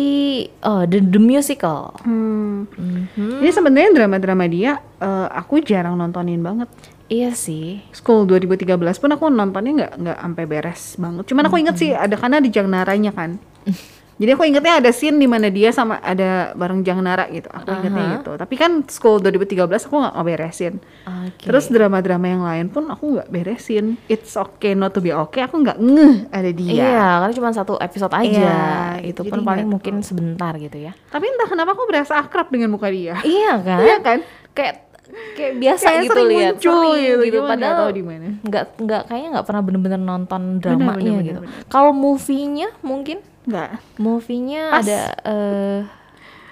oh 0.61 0.83
The, 0.83 0.99
The 0.99 1.19
Musical. 1.19 1.95
hmm. 2.03 2.59
Mhm. 2.69 3.39
Ini 3.39 3.49
sebenarnya 3.49 3.91
drama-drama 3.95 4.45
dia 4.45 4.77
eh, 4.99 5.27
aku 5.27 5.59
jarang 5.59 5.95
nontonin 5.95 6.39
banget. 6.39 6.67
Iya 7.11 7.35
sih. 7.35 7.83
School 7.91 8.23
2013 8.23 8.71
pun 8.79 9.11
aku 9.11 9.27
nontonnya 9.27 9.71
nggak 9.83 9.93
nggak 9.99 10.17
sampai 10.23 10.43
beres 10.47 10.81
banget. 10.95 11.23
Cuman 11.27 11.43
aku 11.51 11.59
inget 11.59 11.75
sih 11.75 11.91
ada 11.91 12.15
karena 12.15 12.39
di 12.39 12.47
Jagnaranya 12.47 13.11
kan. 13.11 13.35
Jadi 14.21 14.37
aku 14.37 14.45
ingetnya 14.45 14.77
ada 14.77 14.93
scene 14.93 15.17
di 15.17 15.25
mana 15.25 15.49
dia 15.49 15.73
sama 15.73 15.97
ada 15.97 16.53
bareng 16.53 16.85
Jang 16.85 17.01
Nara 17.01 17.25
gitu. 17.33 17.49
Aku 17.49 17.73
ingetnya 17.73 18.05
Aha. 18.05 18.13
gitu. 18.21 18.31
Tapi 18.37 18.53
kan 18.53 18.85
School 18.85 19.17
2013 19.17 19.65
aku 19.89 19.95
nggak 19.97 20.13
beresin. 20.21 20.77
Oke. 21.09 21.49
Terus 21.49 21.65
drama-drama 21.73 22.25
yang 22.29 22.45
lain 22.45 22.69
pun 22.69 22.85
aku 22.85 23.17
nggak 23.17 23.33
beresin. 23.33 23.97
It's 24.05 24.37
okay 24.37 24.77
not 24.77 24.93
to 24.93 25.01
be 25.01 25.09
okay. 25.09 25.49
Aku 25.49 25.57
nggak 25.57 25.81
ngeh 25.81 26.29
ada 26.29 26.51
dia. 26.53 26.69
Iya, 26.69 27.05
karena 27.17 27.33
cuma 27.33 27.49
satu 27.49 27.81
episode 27.81 28.13
aja. 28.13 28.29
Iya, 28.29 28.61
itu 29.09 29.25
jadi 29.25 29.31
pun 29.33 29.41
paling 29.41 29.65
mungkin 29.65 30.05
sebentar 30.05 30.53
gitu 30.61 30.77
ya. 30.77 30.93
Tapi 31.09 31.25
entah 31.25 31.49
kenapa 31.49 31.73
aku 31.73 31.89
berasa 31.89 32.21
akrab 32.21 32.53
dengan 32.53 32.69
muka 32.69 32.93
dia. 32.93 33.17
Iya 33.25 33.57
kan? 33.57 33.79
Iya 33.81 33.97
kan? 34.05 34.19
Kayak 34.53 34.90
kayak 35.33 35.53
biasa 35.57 35.83
Kayak 35.85 36.01
gitu 36.01 36.13
sering 36.13 36.29
lihat, 36.29 36.53
muncul 36.55 36.79
sering 36.81 37.03
gitu, 37.03 37.21
gitu. 37.25 37.39
Padahal 37.43 37.77
tahu 37.77 37.91
di 37.91 38.03
mana. 38.03 38.27
nggak 38.41 38.63
nggak 38.79 39.01
kayaknya 39.05 39.29
nggak 39.33 39.45
pernah 39.45 39.61
bener-bener 39.61 40.01
nonton 40.01 40.41
dramanya 40.57 41.11
bener, 41.17 41.25
gitu. 41.25 41.39
Kalau 41.67 41.91
movie-nya 41.91 42.67
mungkin 42.81 43.17
Nggak. 43.41 43.69
movie-nya 43.97 44.63
ada 44.71 44.99
eh 45.25 45.79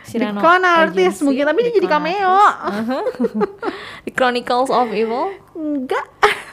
Cyrano 0.10 0.42
Dikon 0.42 0.64
artis 0.66 1.22
mungkin, 1.22 1.44
tapi 1.46 1.60
dia 1.64 1.74
jadi 1.78 1.86
cameo. 1.88 2.34
artis. 2.34 3.06
The 4.10 4.12
Chronicles 4.12 4.74
of 4.74 4.90
Evil, 4.90 5.38
Enggak. 5.54 6.08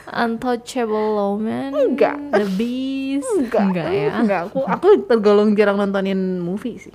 Untouchable 0.07 1.17
Lawman, 1.17 1.73
Enggak. 1.73 2.15
The 2.31 2.45
Beast, 2.53 3.25
Enggak. 3.33 3.73
ya. 3.89 4.13
Enggak. 4.21 4.53
Aku 4.53 4.61
aku 4.61 4.87
tergolong 5.09 5.57
jarang 5.57 5.81
nontonin 5.81 6.37
movie 6.37 6.77
sih. 6.77 6.93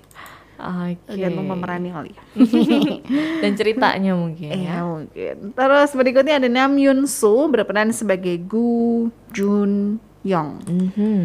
Oke. 0.56 1.00
Tergantung 1.06 1.46
pemerannya 1.46 1.90
kali 1.90 2.10
ya. 2.12 2.22
Dan 3.42 3.52
ceritanya 3.54 4.12
mungkin 4.12 4.52
Iya 4.52 4.78
ya. 4.78 4.84
mungkin. 4.84 5.34
Terus 5.52 5.90
berikutnya 5.92 6.38
ada 6.38 6.48
Nam 6.48 6.76
Yoon 6.76 7.04
Soo 7.04 7.48
berperan 7.48 7.90
sebagai 7.90 8.36
Gu 8.38 9.08
Jun 9.30 9.98
Yong. 10.22 10.62
Mhm. 10.62 11.22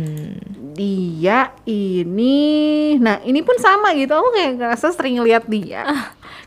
Dia 0.74 1.54
ini, 1.64 2.38
nah 2.98 3.22
ini 3.22 3.42
pun 3.42 3.58
sama 3.58 3.94
gitu. 3.94 4.10
Aku 4.10 4.34
kayak 4.34 4.58
ngerasa 4.58 4.90
sering 4.90 5.22
lihat 5.22 5.46
dia. 5.46 5.86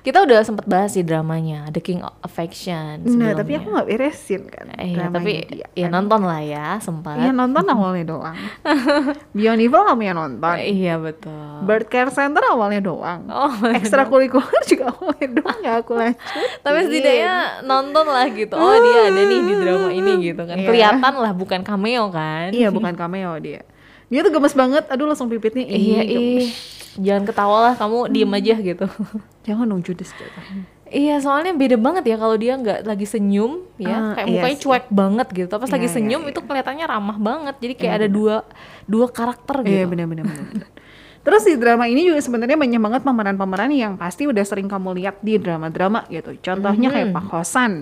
Kita 0.00 0.24
udah 0.24 0.40
sempat 0.40 0.64
bahas 0.64 0.96
di 0.96 1.04
dramanya 1.04 1.68
The 1.68 1.82
King 1.84 2.00
of 2.00 2.16
Affection 2.24 3.04
nah 3.20 3.36
tapi 3.36 3.52
sebelumnya. 3.52 3.58
aku 3.60 3.68
nggak 3.76 3.88
beresin 3.88 4.42
kan. 4.48 4.66
Iya, 4.80 4.96
dramanya 4.96 5.16
tapi 5.20 5.32
dia. 5.52 5.66
ya 5.76 5.86
nonton 5.92 6.20
lah 6.24 6.40
ya 6.40 6.66
sempat. 6.80 7.20
Iya 7.20 7.30
nonton 7.36 7.64
awalnya 7.68 8.04
doang. 8.08 8.36
Beyond 9.36 9.60
Evil 9.60 9.82
kamu 9.84 10.02
yang 10.08 10.16
nonton. 10.16 10.54
Iya 10.56 10.94
betul. 10.96 11.52
Bird 11.68 11.86
Care 11.92 12.12
Center 12.12 12.42
awalnya 12.48 12.80
doang. 12.80 13.28
Oh, 13.28 13.52
Ekstrakurikuler 13.76 14.62
juga 14.64 14.96
awalnya 14.96 15.28
doang 15.36 15.58
ya 15.60 15.72
aku 15.84 15.92
lanjut. 15.96 16.18
tapi 16.64 16.78
setidaknya 16.88 17.64
nonton 17.68 18.06
lah 18.08 18.26
gitu. 18.32 18.56
Oh 18.56 18.74
dia 18.80 19.12
ada 19.12 19.20
nih 19.20 19.40
di 19.44 19.54
drama 19.60 19.88
ini 19.92 20.12
gitu 20.32 20.42
kan. 20.48 20.56
Iya. 20.56 20.66
Kelihatan 20.68 21.14
lah 21.20 21.32
bukan 21.36 21.60
cameo 21.60 22.08
kan. 22.08 22.48
Iya 22.56 22.72
bukan 22.72 22.96
cameo 22.96 23.36
dia. 23.36 23.60
Dia 24.10 24.20
tuh 24.20 24.32
gemes 24.32 24.52
banget. 24.52 24.84
Aduh 24.86 25.06
langsung 25.06 25.26
pipitnya. 25.26 25.64
Iya, 25.64 26.02
ih. 26.02 26.50
Jangan 26.98 27.22
ketawa 27.24 27.58
lah 27.62 27.74
kamu 27.74 28.10
diem 28.10 28.28
aja 28.28 28.54
gitu. 28.58 28.86
Jangan 29.46 29.64
dong 29.64 29.80
judes 29.80 30.10
jatuhnya. 30.10 30.66
Iya, 30.90 31.22
soalnya 31.22 31.54
beda 31.54 31.78
banget 31.78 32.02
ya 32.04 32.18
kalau 32.18 32.34
dia 32.34 32.58
nggak 32.58 32.82
lagi 32.82 33.06
senyum 33.06 33.62
ya, 33.78 33.94
Ah, 33.94 34.18
kayak 34.18 34.26
iya 34.26 34.34
mukanya 34.36 34.56
sih. 34.58 34.62
cuek 34.66 34.86
banget 34.90 35.26
gitu. 35.30 35.54
Pas 35.54 35.64
Iya, 35.64 35.74
lagi 35.78 35.86
iya, 35.86 35.94
senyum 35.94 36.22
iya. 36.26 36.30
itu 36.34 36.40
kelihatannya 36.42 36.84
ramah 36.84 37.14
banget. 37.16 37.54
Jadi 37.56 37.74
kayak 37.78 37.94
ada 37.94 38.08
dua 38.10 38.36
dua 38.84 39.06
karakter 39.06 39.62
gitu. 39.62 39.70
Iya 39.70 39.86
benar-benar. 39.86 40.26
benar. 40.26 40.66
Terus 41.24 41.42
di 41.44 41.54
drama 41.54 41.86
ini 41.86 42.02
juga 42.02 42.18
sebenarnya 42.18 42.58
banyak 42.58 42.80
banget 42.80 43.02
pemeran-pemeran 43.04 43.70
yang 43.70 43.92
pasti 43.94 44.26
udah 44.26 44.42
sering 44.42 44.66
kamu 44.66 44.98
lihat 44.98 45.22
di 45.22 45.38
drama-drama 45.38 46.10
gitu. 46.10 46.34
Contohnya 46.36 46.90
kayak 46.90 47.08
Mhm. 47.08 47.14
Pak 47.14 47.26
Hosan. 47.28 47.72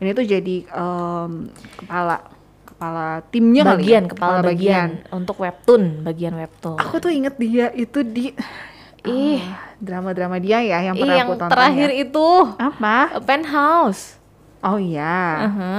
Ini 0.00 0.10
tuh 0.10 0.26
jadi 0.26 0.56
em, 0.66 1.30
kepala 1.76 2.18
kepala 2.80 3.08
timnya 3.28 3.60
kali 3.62 3.68
ya? 3.68 3.76
bagian 3.76 4.04
kepala 4.08 4.38
bagian. 4.40 4.88
untuk 5.12 5.36
webtoon, 5.36 6.00
bagian 6.00 6.32
webtoon. 6.32 6.80
Aku 6.80 6.96
tuh 6.96 7.12
inget 7.12 7.36
dia 7.36 7.68
itu 7.70 8.00
di 8.00 8.32
Ih. 9.02 9.36
ah, 9.38 9.76
drama-drama 9.76 10.36
dia 10.36 10.60
ya 10.60 10.80
yang 10.82 10.92
Ih, 10.92 11.00
pernah 11.00 11.12
yang 11.14 11.28
aku 11.28 11.36
tonton. 11.36 11.52
terakhir 11.52 11.88
ya. 11.90 12.00
itu 12.00 12.26
apa? 12.56 12.96
A 13.10 13.20
Penthouse. 13.20 14.16
Oh 14.60 14.76
iya, 14.76 15.20
Aha. 15.42 15.76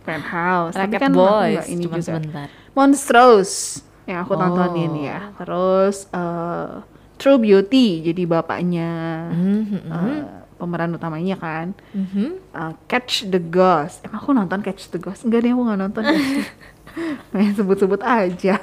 Penthouse. 0.00 0.74
Tapi 0.74 0.90
Racket 0.90 1.00
kan 1.00 1.12
Boys 1.12 1.66
ini 1.68 1.82
cuma 1.84 1.96
juga. 1.96 2.06
sebentar. 2.08 2.46
Monstrous 2.72 3.52
yang 4.04 4.18
aku 4.20 4.34
tontonin 4.34 4.90
Oh. 4.90 4.98
ya. 5.00 5.18
Terus 5.36 5.96
eh, 6.08 6.70
True 7.14 7.38
Beauty 7.38 7.86
jadi 8.04 8.22
bapaknya 8.24 8.90
Mhm. 9.30 9.78
eh, 9.86 10.22
pemeran 10.54 10.90
utamanya 10.90 11.34
kan. 11.34 11.74
Mhm. 11.90 12.38
Eh, 12.48 12.72
Catch 12.84 13.26
the 13.26 13.38
Ghost. 13.38 14.00
Emang 14.00 14.18
aku 14.18 14.30
nonton 14.30 14.60
Catch 14.60 14.88
the 14.88 14.98
Ghost? 14.98 15.22
Enggak 15.22 15.42
deh 15.42 15.50
aku 15.50 15.62
nggak 15.62 15.80
nonton. 15.80 16.02
Main 17.30 17.50
sebut-sebut 17.50 17.98
aja. 18.00 18.54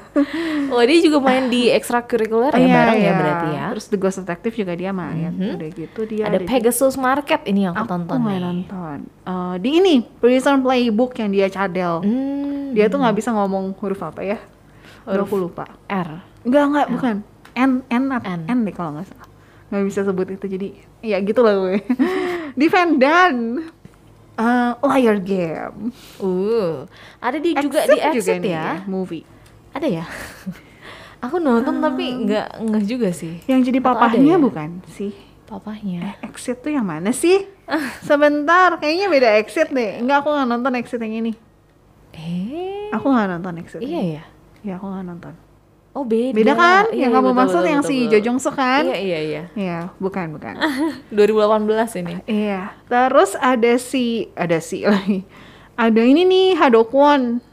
Oh, 0.71 0.79
dia 0.79 0.97
juga 0.99 1.19
main 1.19 1.45
di 1.45 1.67
ekstrakurikuler 1.67 2.47
ya 2.49 2.57
Iya, 2.57 2.71
bareng 2.71 2.95
ya 2.95 3.03
iya. 3.03 3.11
berarti 3.13 3.47
ya. 3.51 3.65
Terus 3.75 3.85
The 3.85 3.97
Ghost 3.97 4.17
Detective 4.17 4.55
juga 4.55 4.73
dia 4.73 4.91
main. 4.91 5.29
Mhm. 5.29 5.59
Udah 5.59 5.69
gitu 5.69 5.99
dia 6.05 6.23
Ada 6.25 6.39
di- 6.39 6.47
Pegasus 6.47 6.95
Market 6.95 7.43
ini 7.43 7.67
yang 7.67 7.75
aku, 7.75 7.83
Aku 7.83 7.91
tonton 7.91 8.19
nih. 8.23 8.39
nonton. 8.39 8.97
Eh, 9.21 9.55
di 9.59 9.69
ini 9.75 9.95
Prison 10.15 10.63
Playbook 10.63 11.11
yang 11.17 11.27
dia 11.29 11.47
cadel. 11.47 11.99
Hmm, 12.01 12.71
Dia 12.71 12.87
tuh 12.87 12.97
nggak 12.97 13.11
bisa 13.13 13.29
ngomong 13.29 13.75
huruf 13.75 13.99
apa 13.99 14.23
ya? 14.23 14.39
Huruf 15.03 15.27
aku 15.27 15.35
lupa. 15.37 15.67
R. 15.83 16.23
Enggak 16.41 16.63
enggak 16.65 16.87
bukan. 16.89 17.15
N 17.51 17.71
N 17.85 18.03
N. 18.15 18.39
N 18.47 18.57
deh 18.63 18.71
kalau 18.71 18.95
nggak 18.95 19.11
salah. 19.11 19.27
Nggak 19.71 19.83
bisa 19.87 19.99
sebut 20.03 20.27
itu 20.27 20.45
jadi 20.45 20.67
ya 20.99 21.17
gitu 21.23 21.39
lah 21.41 21.55
gue. 21.57 21.79
di 22.59 22.67
Vendan. 22.67 23.35
Eh, 24.35 24.71
Liar 24.81 25.17
Game. 25.21 25.95
Uh, 26.17 26.83
ada 27.19 27.37
di 27.37 27.55
juga 27.55 27.87
di 27.87 27.99
Exit 27.99 28.41
nih 28.41 28.51
ya. 28.51 28.83
movie. 28.85 29.23
Ada 29.71 29.87
ya? 29.87 30.05
aku 31.25 31.37
nonton 31.37 31.79
tapi 31.79 32.27
nggak 32.27 32.59
nggak 32.59 32.83
juga 32.83 33.09
sih. 33.15 33.39
Yang 33.45 33.71
jadi 33.71 33.79
papahnya 33.79 34.35
ya? 34.35 34.41
bukan 34.41 34.81
sih? 34.89 35.13
Papahnya. 35.45 36.15
Exit 36.23 36.63
tuh 36.63 36.71
yang 36.71 36.87
mana 36.87 37.11
sih? 37.11 37.43
Sebentar, 38.07 38.75
kayaknya 38.79 39.07
beda 39.11 39.29
Exit 39.39 39.71
deh. 39.71 39.99
Enggak, 39.99 40.23
aku 40.23 40.31
nggak 40.31 40.47
nonton 40.47 40.73
Exit 40.79 40.99
yang 41.03 41.15
ini. 41.23 41.31
Eh, 42.11 42.91
Aku 42.91 43.07
nggak 43.07 43.39
nonton 43.39 43.55
Exit. 43.59 43.79
iya 43.83 43.99
ini. 43.99 44.15
ya. 44.19 44.23
Ya, 44.63 44.73
aku 44.79 44.87
nggak 44.87 45.05
nonton. 45.07 45.33
Oh 45.91 46.07
beda. 46.07 46.31
Beda 46.31 46.53
kan? 46.55 46.83
Iya, 46.95 47.07
yang 47.07 47.11
iya, 47.11 47.17
kamu 47.19 47.29
betul, 47.31 47.39
maksud 47.43 47.59
betul, 47.59 47.71
yang 47.75 47.83
betul, 47.83 47.91
si 47.91 47.97
betul. 47.99 48.11
Jo 48.11 48.19
Jong 48.23 48.39
Suk 48.39 48.55
kan? 48.55 48.83
Iya 48.87 48.97
iya 48.97 49.19
iya. 49.19 49.43
Iya, 49.59 49.77
bukan, 49.99 50.25
bukan. 50.39 50.55
2018 51.15 51.99
ini. 51.99 52.13
Iya. 52.31 52.61
Terus 52.87 53.31
ada 53.35 53.73
si 53.75 54.31
ada 54.39 54.57
si 54.63 54.87
lagi. 54.87 55.27
Ada 55.75 56.01
ini 56.01 56.23
nih 56.23 56.47
Hadokwon. 56.55 57.43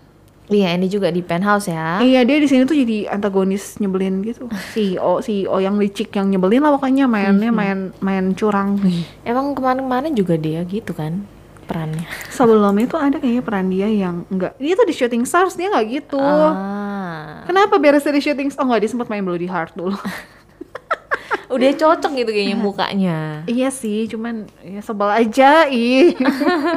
Iya 0.48 0.80
ini 0.80 0.88
juga 0.88 1.12
di 1.12 1.20
penthouse 1.20 1.68
ya. 1.68 2.00
Iya, 2.00 2.24
dia 2.24 2.38
di 2.40 2.48
sini 2.48 2.64
tuh 2.64 2.78
jadi 2.78 3.10
antagonis 3.12 3.76
nyebelin 3.82 4.24
gitu. 4.24 4.48
CEO, 4.72 5.20
CEO 5.20 5.56
yang 5.60 5.76
licik 5.76 6.08
yang 6.14 6.32
nyebelin 6.32 6.64
lah 6.64 6.72
pokoknya 6.72 7.04
mainnya 7.04 7.52
main 7.52 7.92
main 8.00 8.32
curang. 8.32 8.80
Emang 9.28 9.52
kemarin-kemarin 9.52 10.16
juga 10.16 10.40
dia 10.40 10.64
gitu 10.64 10.96
kan 10.96 11.26
perannya. 11.68 12.08
Sebelumnya 12.32 12.86
tuh 12.88 12.96
ada 12.96 13.16
kayaknya 13.20 13.44
peran 13.44 13.68
dia 13.68 13.86
yang 13.92 14.24
enggak. 14.32 14.56
Dia 14.56 14.72
tuh 14.72 14.88
di 14.88 14.94
Shooting 14.96 15.28
Stars 15.28 15.52
dia 15.52 15.68
nggak 15.68 15.86
gitu. 15.92 16.18
Ah. 16.18 17.44
Kenapa 17.44 17.76
beres 17.76 18.08
dari 18.08 18.24
Shooting 18.24 18.48
Stars? 18.48 18.64
Oh 18.64 18.72
nggak, 18.72 18.88
dia 18.88 18.90
sempat 18.90 19.12
main 19.12 19.20
Bloody 19.20 19.44
Heart 19.44 19.76
dulu. 19.76 19.92
Udah 21.54 21.68
cocok 21.72 22.12
gitu 22.12 22.30
kayaknya 22.32 22.56
mukanya. 22.60 23.18
iya 23.48 23.72
sih, 23.72 24.04
cuman 24.08 24.48
ya 24.60 24.80
sebel 24.84 25.08
aja 25.08 25.64
ih. 25.68 26.12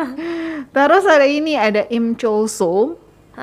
Terus 0.75 1.03
ada 1.03 1.27
ini 1.27 1.59
ada 1.59 1.83
Im 1.91 2.15
Chol 2.15 2.47
So. 2.47 2.95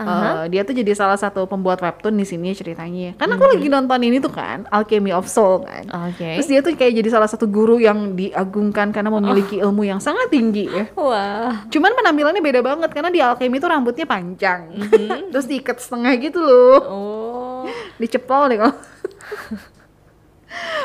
Aha. 0.05 0.47
Eh, 0.47 0.55
dia 0.55 0.63
tuh 0.63 0.75
jadi 0.77 0.93
salah 0.95 1.19
satu 1.19 1.49
pembuat 1.51 1.83
webtoon 1.83 2.15
di 2.15 2.27
sini 2.27 2.55
ceritanya. 2.55 3.19
Karena 3.19 3.35
aku 3.35 3.47
lagi 3.49 3.67
nonton 3.67 4.01
ini 4.05 4.23
tuh 4.23 4.31
kan, 4.31 4.69
Alchemy 4.71 5.11
of 5.11 5.27
Soul 5.27 5.65
kan. 5.67 5.85
Oke. 6.11 6.39
Terus 6.39 6.49
dia 6.49 6.61
tuh 6.63 6.75
kayak 6.77 6.95
jadi 7.03 7.09
salah 7.11 7.29
satu 7.31 7.51
guru 7.51 7.83
yang 7.83 8.15
diagungkan 8.15 8.95
karena 8.95 9.11
memiliki 9.11 9.59
ilmu 9.59 9.83
yang 9.83 9.99
sangat 9.99 10.31
tinggi 10.31 10.69
ya. 10.69 10.85
Wah. 10.95 11.67
Cuman 11.73 11.95
penampilannya 11.95 12.43
beda 12.43 12.61
banget 12.63 12.91
karena 12.95 13.11
di 13.11 13.21
Alchemy 13.23 13.57
tuh 13.59 13.71
rambutnya 13.71 14.07
panjang. 14.07 14.71
Terus 15.33 15.47
diikat 15.47 15.83
setengah 15.83 16.13
gitu 16.21 16.39
loh. 16.39 16.79
Oh. 16.87 17.63
Dicepol 17.99 18.55
deh 18.55 18.59
kalau. 18.61 18.75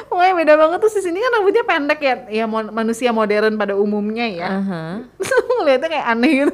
Pokoknya 0.05 0.33
beda 0.35 0.53
banget 0.55 0.77
tuh 0.79 0.91
sini 0.93 1.17
kan 1.17 1.31
rambutnya 1.33 1.63
pendek 1.63 1.99
ya, 1.99 2.15
ya 2.27 2.45
mon- 2.45 2.69
manusia 2.69 3.09
modern 3.09 3.55
pada 3.55 3.73
umumnya 3.73 4.27
ya. 4.27 4.49
Terus 5.15 5.31
aku 5.33 5.51
ngeliatnya 5.59 5.89
kayak 5.89 6.07
aneh 6.07 6.31
gitu. 6.35 6.53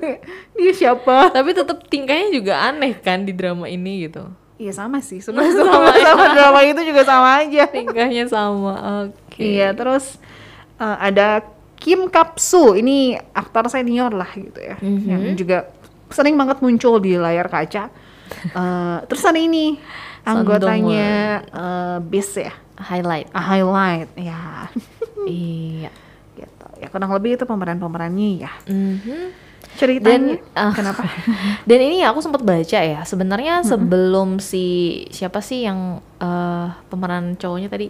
Dia 0.56 0.74
siapa? 0.74 1.34
Tapi 1.34 1.50
tetap 1.52 1.78
tingkahnya 1.86 2.30
juga 2.30 2.54
aneh 2.62 2.94
kan 2.96 3.26
di 3.26 3.34
drama 3.34 3.66
ini 3.66 4.06
gitu. 4.06 4.30
Iya 4.56 4.76
sama 4.76 5.00
sih, 5.00 5.18
sebenarnya 5.20 5.56
sama, 5.58 5.90
sama 6.06 6.26
drama 6.36 6.60
itu 6.62 6.82
juga 6.84 7.02
sama 7.02 7.30
aja. 7.42 7.64
Tingkahnya 7.66 8.28
sama. 8.28 8.74
Oke. 9.08 9.40
Iya, 9.56 9.72
terus 9.72 10.20
eh, 10.78 10.98
ada 11.00 11.42
Kim 11.80 12.12
Kapsu, 12.12 12.76
ini 12.76 13.16
aktor 13.32 13.72
senior 13.72 14.12
lah 14.12 14.28
gitu 14.32 14.60
ya, 14.60 14.76
Mhm. 14.84 15.08
yang 15.08 15.24
juga 15.34 15.58
sering 16.12 16.36
banget 16.36 16.60
muncul 16.60 17.00
di 17.00 17.16
layar 17.16 17.48
kaca. 17.48 17.88
Eh, 18.30 18.98
terus 19.10 19.26
ada 19.26 19.42
ini 19.42 19.82
anggotanya 20.30 21.12
eh, 21.50 21.98
Bis 22.06 22.30
ya, 22.38 22.54
Highlight. 22.78 23.34
A 23.34 23.42
Highlight, 23.42 24.10
ya, 24.16 24.70
iya. 25.28 25.92
gitu. 26.38 26.68
Ya 26.80 26.88
kurang 26.88 27.12
lebih 27.16 27.36
itu 27.36 27.46
pemeran-pemerannya 27.50 28.30
ya. 28.46 28.52
Mhm. 28.70 29.50
Ceritanya 29.76 30.40
ah, 30.56 30.74
kenapa? 30.76 31.06
Dan 31.70 31.80
ini 31.84 32.04
aku 32.04 32.20
sempat 32.20 32.44
baca 32.44 32.80
ya, 32.80 33.02
sebenarnya 33.04 33.64
sebelum 33.64 34.40
si 34.44 35.06
siapa 35.12 35.40
sih 35.40 35.68
yang 35.68 36.04
eh, 36.20 36.68
pemeran 36.88 37.36
cowoknya 37.36 37.70
tadi 37.72 37.90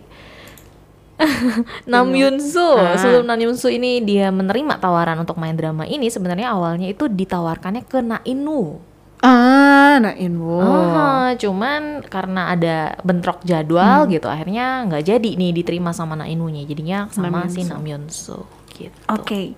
Nam 1.91 2.11
Yun 2.15 2.39
Soo. 2.39 2.79
Ah. 2.79 2.95
Sebelum 2.95 3.27
Nam 3.27 3.39
Yun 3.39 3.55
Soo 3.59 3.71
ini 3.71 3.99
dia 4.03 4.31
menerima 4.31 4.79
tawaran 4.79 5.19
untuk 5.19 5.35
main 5.37 5.55
drama 5.55 5.83
ini, 5.85 6.07
sebenarnya 6.07 6.55
awalnya 6.55 6.87
itu 6.87 7.07
ditawarkannya 7.07 7.83
ke 7.85 7.99
Na 7.99 8.23
In 8.23 8.47
Woo. 8.47 8.79
Ah, 9.21 9.99
nah. 9.99 10.13
Ah, 10.15 11.29
cuman 11.35 12.05
karena 12.07 12.55
ada 12.55 12.77
bentrok 13.03 13.43
jadwal 13.43 14.07
gitu, 14.07 14.25
akhirnya 14.25 14.87
nggak 14.87 15.03
jadi 15.05 15.29
nih 15.35 15.51
diterima 15.51 15.91
sama 15.91 16.15
Na 16.15 16.25
In 16.25 16.39
Woo-nya. 16.39 16.63
Jadinya 16.63 17.11
sama 17.11 17.45
Nam 17.45 17.51
si. 17.51 17.67
Nam 17.67 17.83
Yun 17.83 18.07
Soo 18.07 18.47
gitu. 18.79 18.99
Oke. 19.11 19.53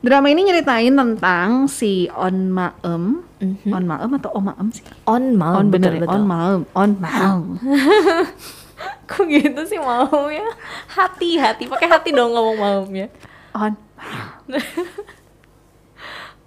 Drama 0.00 0.28
ini 0.30 0.46
nyeritain 0.46 0.92
tentang 0.92 1.66
si 1.66 2.06
On 2.14 2.36
Maem. 2.52 3.26
Mhm. 3.42 3.70
On 3.72 3.84
Maem 3.84 4.10
atau 4.16 4.30
Oh 4.38 4.44
Maem 4.44 4.68
sih? 4.70 4.84
On 5.08 5.24
mau 5.34 5.58
on 5.58 5.68
bener 5.68 5.96
betul, 5.96 6.06
ya? 6.06 6.14
On 6.14 6.24
Maem. 6.24 6.60
On 6.72 6.90
Maem. 7.00 7.42
Kok 9.08 9.24
gitu 9.24 9.60
sih 9.64 9.80
maunya? 9.80 10.44
Hati, 10.90 11.40
hati. 11.40 11.64
Pakai 11.64 11.88
hati 11.88 12.10
dong 12.12 12.36
ngomong 12.36 12.56
maunya. 12.60 13.08
On 13.56 13.72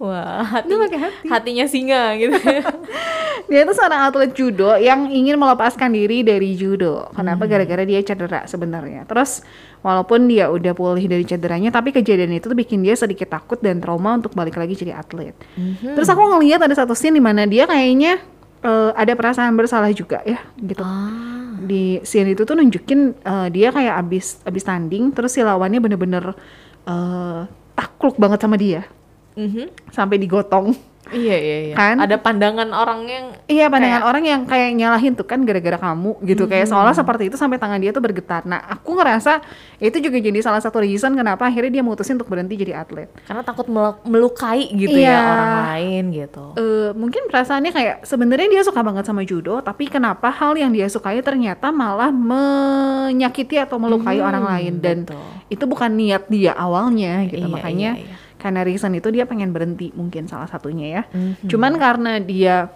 Wah, 0.00 0.40
hati, 0.40 0.72
Dia 0.72 0.76
pakai 0.80 1.00
hati. 1.04 1.26
hatinya 1.28 1.64
singa 1.68 2.16
gitu. 2.16 2.32
Dia 3.52 3.60
itu 3.68 3.72
seorang 3.76 4.08
atlet 4.08 4.32
judo 4.32 4.72
yang 4.80 5.12
ingin 5.12 5.36
melepaskan 5.36 5.92
diri 5.92 6.24
dari 6.24 6.56
judo. 6.56 7.12
Kenapa? 7.12 7.44
Gara-gara 7.44 7.84
dia 7.84 8.00
cedera 8.00 8.48
sebenarnya. 8.48 9.04
Terus 9.04 9.44
walaupun 9.84 10.24
dia 10.30 10.48
udah 10.48 10.72
pulih 10.72 11.04
dari 11.04 11.26
cederanya, 11.26 11.68
tapi 11.68 11.90
kejadian 11.92 12.32
itu 12.32 12.48
tuh 12.48 12.56
bikin 12.56 12.80
dia 12.80 12.94
sedikit 12.96 13.28
takut 13.28 13.58
dan 13.60 13.82
trauma 13.82 14.16
untuk 14.16 14.32
balik 14.32 14.54
lagi 14.56 14.72
jadi 14.78 14.96
atlet. 14.96 15.34
Terus 15.82 16.08
aku 16.08 16.22
ngelihat 16.32 16.62
ada 16.64 16.72
satu 16.72 16.94
scene 16.96 17.18
di 17.18 17.24
mana 17.24 17.42
dia 17.44 17.66
kayaknya 17.66 18.22
eh, 18.62 18.90
ada 18.94 19.12
perasaan 19.18 19.52
bersalah 19.58 19.90
juga 19.92 20.22
ya, 20.22 20.38
gitu. 20.62 20.80
ah, 20.86 21.58
Di 21.60 21.98
scene 22.06 22.38
itu 22.38 22.46
tuh 22.46 22.54
nunjukin 22.54 23.18
eh, 23.18 23.48
dia 23.50 23.74
kayak 23.74 23.98
abis 23.98 24.38
abis 24.46 24.62
tanding, 24.62 25.10
terus 25.10 25.34
si 25.34 25.42
lawannya 25.42 25.82
bener-bener 25.82 26.38
eh, 26.86 27.40
takluk 27.74 28.14
banget 28.14 28.38
sama 28.40 28.54
dia 28.54 28.86
mhm. 29.34 29.70
sampai 29.90 30.16
digotong. 30.16 30.72
Iya 31.10 31.34
iya 31.34 31.56
iya. 31.66 31.74
Kan? 31.74 31.98
Ada 31.98 32.22
pandangan 32.22 32.70
orang 32.70 33.02
yang 33.02 33.24
Iya 33.50 33.66
pandangan 33.66 34.06
orang 34.06 34.22
yang 34.22 34.40
kayak 34.46 34.78
nyalahin 34.78 35.18
tuh 35.18 35.26
kan 35.26 35.42
gara-gara 35.42 35.74
kamu 35.74 36.22
gitu 36.22 36.46
kayak 36.46 36.70
seolah 36.70 36.94
seperti 36.94 37.26
itu 37.26 37.34
sampai 37.34 37.58
tangan 37.58 37.82
dia 37.82 37.90
tuh 37.90 37.98
bergetar. 37.98 38.46
Nah 38.46 38.62
aku 38.62 38.94
ngerasa 38.94 39.42
itu 39.82 39.98
juga 39.98 40.22
jadi 40.22 40.38
salah 40.38 40.62
satu 40.62 40.78
reason 40.78 41.10
kenapa 41.18 41.50
akhirnya 41.50 41.80
dia 41.80 41.82
mutusin 41.82 42.14
untuk 42.14 42.30
berhenti 42.30 42.54
jadi 42.54 42.78
atlet. 42.78 43.10
karena 43.26 43.42
takut 43.42 43.66
mel- 43.66 43.98
melukai 44.06 44.70
gitu 44.70 44.94
Iya. 44.94 45.10
ya 45.10 45.18
orang 45.18 45.54
lain 45.74 46.04
gitu. 46.14 46.44
Eh 46.54 46.90
mungkin 46.94 47.22
perasaannya 47.26 47.72
kayak 47.74 47.96
sebenarnya 48.06 48.46
dia 48.46 48.62
suka 48.62 48.78
banget 48.78 49.02
sama 49.02 49.26
judo, 49.26 49.58
tapi 49.66 49.90
kenapa 49.90 50.30
hal 50.30 50.54
yang 50.54 50.70
dia 50.70 50.86
sukai 50.86 51.18
ternyata 51.26 51.74
malah 51.74 52.14
menyakiti 52.14 53.58
atau 53.58 53.82
melukai 53.82 54.22
orang 54.22 54.46
lain 54.46 54.74
dan 54.78 54.96
betul. 55.10 55.18
itu 55.50 55.64
bukan 55.66 55.90
niat 55.90 56.30
dia 56.30 56.54
awalnya 56.54 57.26
gitu 57.26 57.46
Iya, 57.46 57.50
makanya 57.50 57.90
iya, 57.98 58.06
iya. 58.06 58.16
Karena 58.40 58.64
reason 58.64 58.96
itu 58.96 59.12
dia 59.12 59.28
pengen 59.28 59.52
berhenti 59.52 59.92
mungkin 59.92 60.24
salah 60.24 60.48
satunya 60.48 60.86
ya. 61.00 61.02
Mhm. 61.12 61.46
Cuman 61.46 61.76
karena 61.76 62.16
dia 62.16 62.72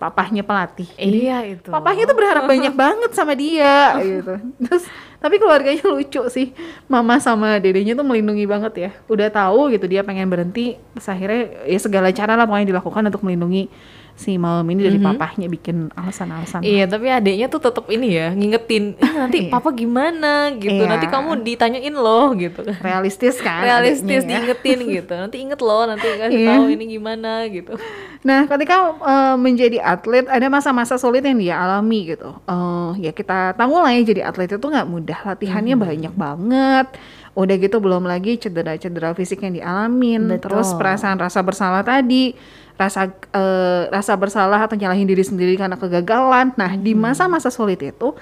papahnya 0.00 0.40
pelatih. 0.40 0.88
Iya 0.96 1.44
itu. 1.44 1.68
Papahnya 1.68 2.08
tuh 2.08 2.16
berharap 2.16 2.48
banyak 2.48 2.72
banget 2.72 3.10
sama 3.12 3.36
dia 3.36 3.92
gitu. 4.00 4.34
Terus 4.64 4.88
tapi 5.20 5.36
keluarganya 5.36 5.84
lucu 5.84 6.24
sih. 6.32 6.56
Mama 6.88 7.20
sama 7.20 7.60
dedenya 7.60 7.92
tuh 7.92 8.06
melindungi 8.08 8.48
banget 8.48 8.72
ya. 8.88 8.90
Udah 9.12 9.28
tahu 9.28 9.68
gitu 9.76 9.84
dia 9.84 10.00
pengen 10.00 10.32
berhenti, 10.32 10.80
terus 10.96 11.08
akhirnya 11.12 11.68
ya 11.68 11.78
segala 11.82 12.08
cara 12.16 12.32
lah 12.32 12.48
pokoknya 12.48 12.72
dilakukan 12.72 13.02
untuk 13.12 13.20
melindungi 13.28 13.68
si 14.20 14.36
malam 14.36 14.68
ini 14.68 14.84
dari 14.84 15.00
papahnya 15.00 15.48
bikin 15.48 15.88
alasan-alasan. 15.96 16.60
Iya, 16.60 16.84
tapi 16.84 17.08
adiknya 17.08 17.48
tuh 17.48 17.56
tetap 17.58 17.88
ini 17.88 18.12
ya, 18.12 18.28
ngingetin, 18.30 19.00
"Eh, 19.00 19.12
nanti 19.16 19.38
Iya. 19.40 19.50
papa 19.50 19.72
gimana 19.72 20.52
gitu. 20.52 20.76
Iya. 20.76 20.92
Nanti 20.92 21.08
kamu 21.08 21.40
ditanyain 21.40 21.94
loh 21.96 22.36
gitu 22.36 22.60
kan. 22.60 22.76
Realistis 22.78 23.40
kan? 23.40 23.64
Realistis 23.64 24.20
adiknya 24.20 24.28
ya. 24.28 24.28
diingetin 24.44 24.78
gitu. 24.92 25.12
Nanti 25.16 25.36
inget 25.40 25.56
loh, 25.58 25.88
nanti 25.88 26.04
kasih 26.04 26.36
Iya. 26.36 26.48
tahu 26.52 26.64
ini 26.68 26.84
gimana 26.90 27.32
gitu. 27.48 27.72
Nah, 28.20 28.44
ketika 28.44 28.76
eh, 28.92 29.34
menjadi 29.34 29.78
atlet 29.80 30.28
ada 30.28 30.46
masa-masa 30.46 30.94
sulit 30.94 31.24
yang 31.24 31.40
dia 31.40 31.56
alami 31.56 32.12
gitu. 32.12 32.36
Eh, 32.44 32.90
ya 33.00 33.12
kita 33.12 33.56
tahu 33.56 33.72
lah 33.74 33.88
ya 33.90 34.04
jadi 34.04 34.28
atlet 34.28 34.52
itu 34.52 34.60
nggak 34.60 34.84
mudah, 34.84 35.18
latihannya 35.24 35.72
Hmm. 35.72 35.82
banyak 35.82 36.12
banget. 36.12 36.88
Udah 37.30 37.56
gitu 37.56 37.78
belum 37.78 38.04
lagi 38.04 38.36
cedera-cedera 38.36 39.14
fisik 39.14 39.40
yang 39.40 39.54
dialamin, 39.54 40.26
Betul. 40.28 40.50
terus 40.50 40.74
perasaan 40.74 41.14
rasa 41.16 41.40
bersalah 41.40 41.80
tadi, 41.80 42.34
rasa 42.80 43.12
eh, 43.12 43.82
rasa 43.92 44.16
bersalah 44.16 44.64
atau 44.64 44.72
nyalahin 44.74 45.04
diri 45.04 45.20
sendiri 45.20 45.52
karena 45.54 45.76
kegagalan. 45.76 46.56
Nah, 46.56 46.72
di 46.74 46.96
Hmm. 46.96 47.04
masa-masa 47.04 47.52
sulit 47.52 47.76
itu 47.78 48.16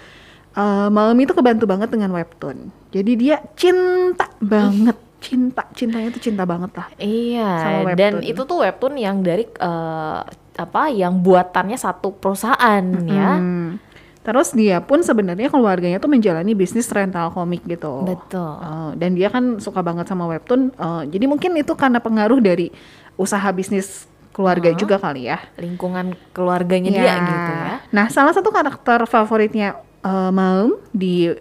eh, 0.50 0.88
malam 0.90 1.14
itu 1.14 1.30
kebantu 1.30 1.64
banget 1.64 1.86
dengan 1.88 2.10
webtoon. 2.10 2.74
Jadi 2.90 3.12
dia 3.14 3.38
cinta 3.54 4.26
banget, 4.42 4.98
cinta, 5.24 5.62
cintanya 5.70 6.10
tuh 6.10 6.18
cinta 6.18 6.42
banget 6.42 6.74
lah. 6.74 6.88
Iya, 6.98 7.50
Sama 7.62 7.94
dan 7.94 8.18
itu 8.20 8.42
tuh 8.42 8.66
webtoon 8.66 8.98
yang 8.98 9.22
dari 9.22 9.46
eh, 9.46 10.20
apa 10.58 10.90
yang 10.90 11.22
buatannya 11.22 11.78
satu 11.78 12.10
perusahaan 12.12 12.82
ya. 13.06 13.38
Hmm. 13.38 13.78
Terus 14.18 14.52
dia 14.52 14.82
pun 14.82 15.00
sebenarnya 15.00 15.48
keluarganya 15.48 15.96
tuh 15.96 16.10
menjalani 16.10 16.52
bisnis 16.52 16.90
rental 16.90 17.30
komik 17.30 17.62
gitu. 17.64 18.02
Betul. 18.02 18.58
Eh, 18.58 18.90
dan 18.98 19.14
dia 19.14 19.30
kan 19.30 19.56
suka 19.56 19.78
banget 19.80 20.04
sama 20.04 20.26
webtoon. 20.26 20.68
eh, 20.68 21.02
jadi 21.06 21.24
mungkin 21.24 21.54
itu 21.54 21.72
karena 21.72 21.96
pengaruh 21.96 22.36
dari 22.36 22.74
usaha 23.14 23.46
bisnis 23.50 24.10
keluarga 24.38 24.70
juga 24.78 25.02
kali 25.02 25.26
ya. 25.26 25.42
Lingkungan 25.58 26.14
keluarganya 26.30 26.94
dia 26.94 27.14
gitu 27.26 27.52
ya. 27.58 27.74
Nah, 27.90 28.06
salah 28.06 28.30
satu 28.30 28.54
karakter 28.54 29.02
favoritnya 29.10 29.74
eh, 30.06 30.30
Maum 30.30 30.78
di 30.94 31.34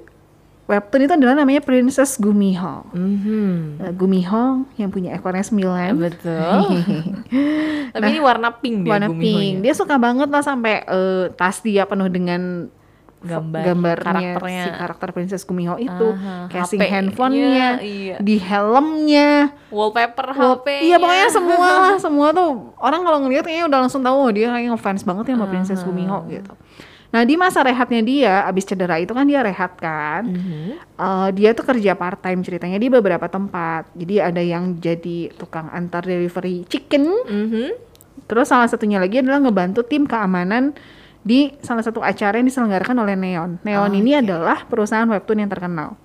webtoon 0.67 1.05
itu 1.07 1.13
adalah 1.13 1.37
namanya 1.37 1.61
Princess 1.61 2.17
Gumiho. 2.17 2.89
Mhm. 2.91 3.53
Eh, 3.85 3.91
Gumiho 3.93 4.65
yang 4.81 4.89
punya 4.89 5.13
ekornya 5.13 5.45
sembilan. 5.45 5.93
Betul. 5.93 6.57
Tapi 7.93 8.09
ini 8.09 8.19
warna 8.19 8.49
pink 8.51 8.83
dia 8.83 8.91
warna 8.97 9.07
Gumihonya. 9.13 9.37
pink. 9.37 9.55
Dia 9.61 9.73
suka 9.77 9.95
banget 10.01 10.27
lah 10.33 10.41
sampai 10.41 10.81
eh, 10.81 11.25
tas 11.37 11.61
dia 11.61 11.85
penuh 11.85 12.09
dengan 12.09 12.67
Gambar, 13.17 13.65
gambarnya 13.65 14.37
karakternya. 14.37 14.61
si 14.61 14.69
karakter 14.71 15.09
Princess 15.09 15.41
Gumiho 15.41 15.73
itu, 15.75 16.07
Aha, 16.13 16.45
casing 16.47 16.77
handphonenya, 16.79 17.81
iya. 17.81 18.15
di 18.17 18.37
helmnya, 18.37 19.57
Wallpaper 19.67 20.27
Wall- 20.31 20.61
HP. 20.61 20.67
iya 20.85 20.95
pokoknya 20.95 21.27
semua 21.27 21.57
lah, 21.57 21.97
semua 21.97 22.27
tuh 22.29 22.49
orang 22.77 23.01
kalau 23.01 23.17
ngeliat 23.21 23.41
kayaknya 23.41 23.65
udah 23.65 23.79
langsung 23.81 24.01
tahu 24.01 24.17
oh, 24.19 24.29
dia 24.29 24.47
kayak 24.47 24.69
ngefans 24.69 25.01
banget 25.01 25.25
ya 25.27 25.33
sama 25.33 25.47
Princess 25.47 25.81
Gumiho 25.81 26.29
gitu. 26.29 26.53
Nah 27.07 27.23
di 27.23 27.33
masa 27.33 27.63
rehatnya 27.63 28.01
dia, 28.01 28.33
abis 28.43 28.63
cedera 28.65 28.95
itu 28.95 29.09
kan 29.11 29.23
dia 29.23 29.39
rehat 29.39 29.73
kan, 29.75 30.27
Mhm. 30.27 30.77
Eh, 30.93 31.29
dia 31.33 31.49
tuh 31.51 31.63
kerja 31.63 31.93
part 31.93 32.19
time 32.19 32.41
ceritanya 32.41 32.75
di 32.75 32.85
beberapa 32.87 33.25
tempat. 33.25 33.89
Jadi 33.93 34.15
ada 34.19 34.39
yang 34.39 34.75
jadi 34.75 35.33
tukang 35.33 35.69
antar 35.69 36.01
delivery 36.01 36.65
chicken, 36.65 37.09
Mhm. 37.23 37.89
Terus 38.25 38.45
salah 38.45 38.67
satunya 38.67 38.99
lagi 38.99 39.17
adalah 39.17 39.39
ngebantu 39.39 39.81
tim 39.81 40.03
keamanan 40.03 40.75
di 41.27 41.51
salah 41.59 41.83
satu 41.83 41.99
acara 41.99 42.39
yang 42.39 42.47
diselenggarakan 42.47 42.95
oleh 43.03 43.19
Neon. 43.19 43.59
Neon 43.67 43.91
ini 43.91 44.15
adalah 44.15 44.63
perusahaan 44.63 45.03
webtoon 45.03 45.43
yang 45.43 45.51
terkenal. 45.51 45.99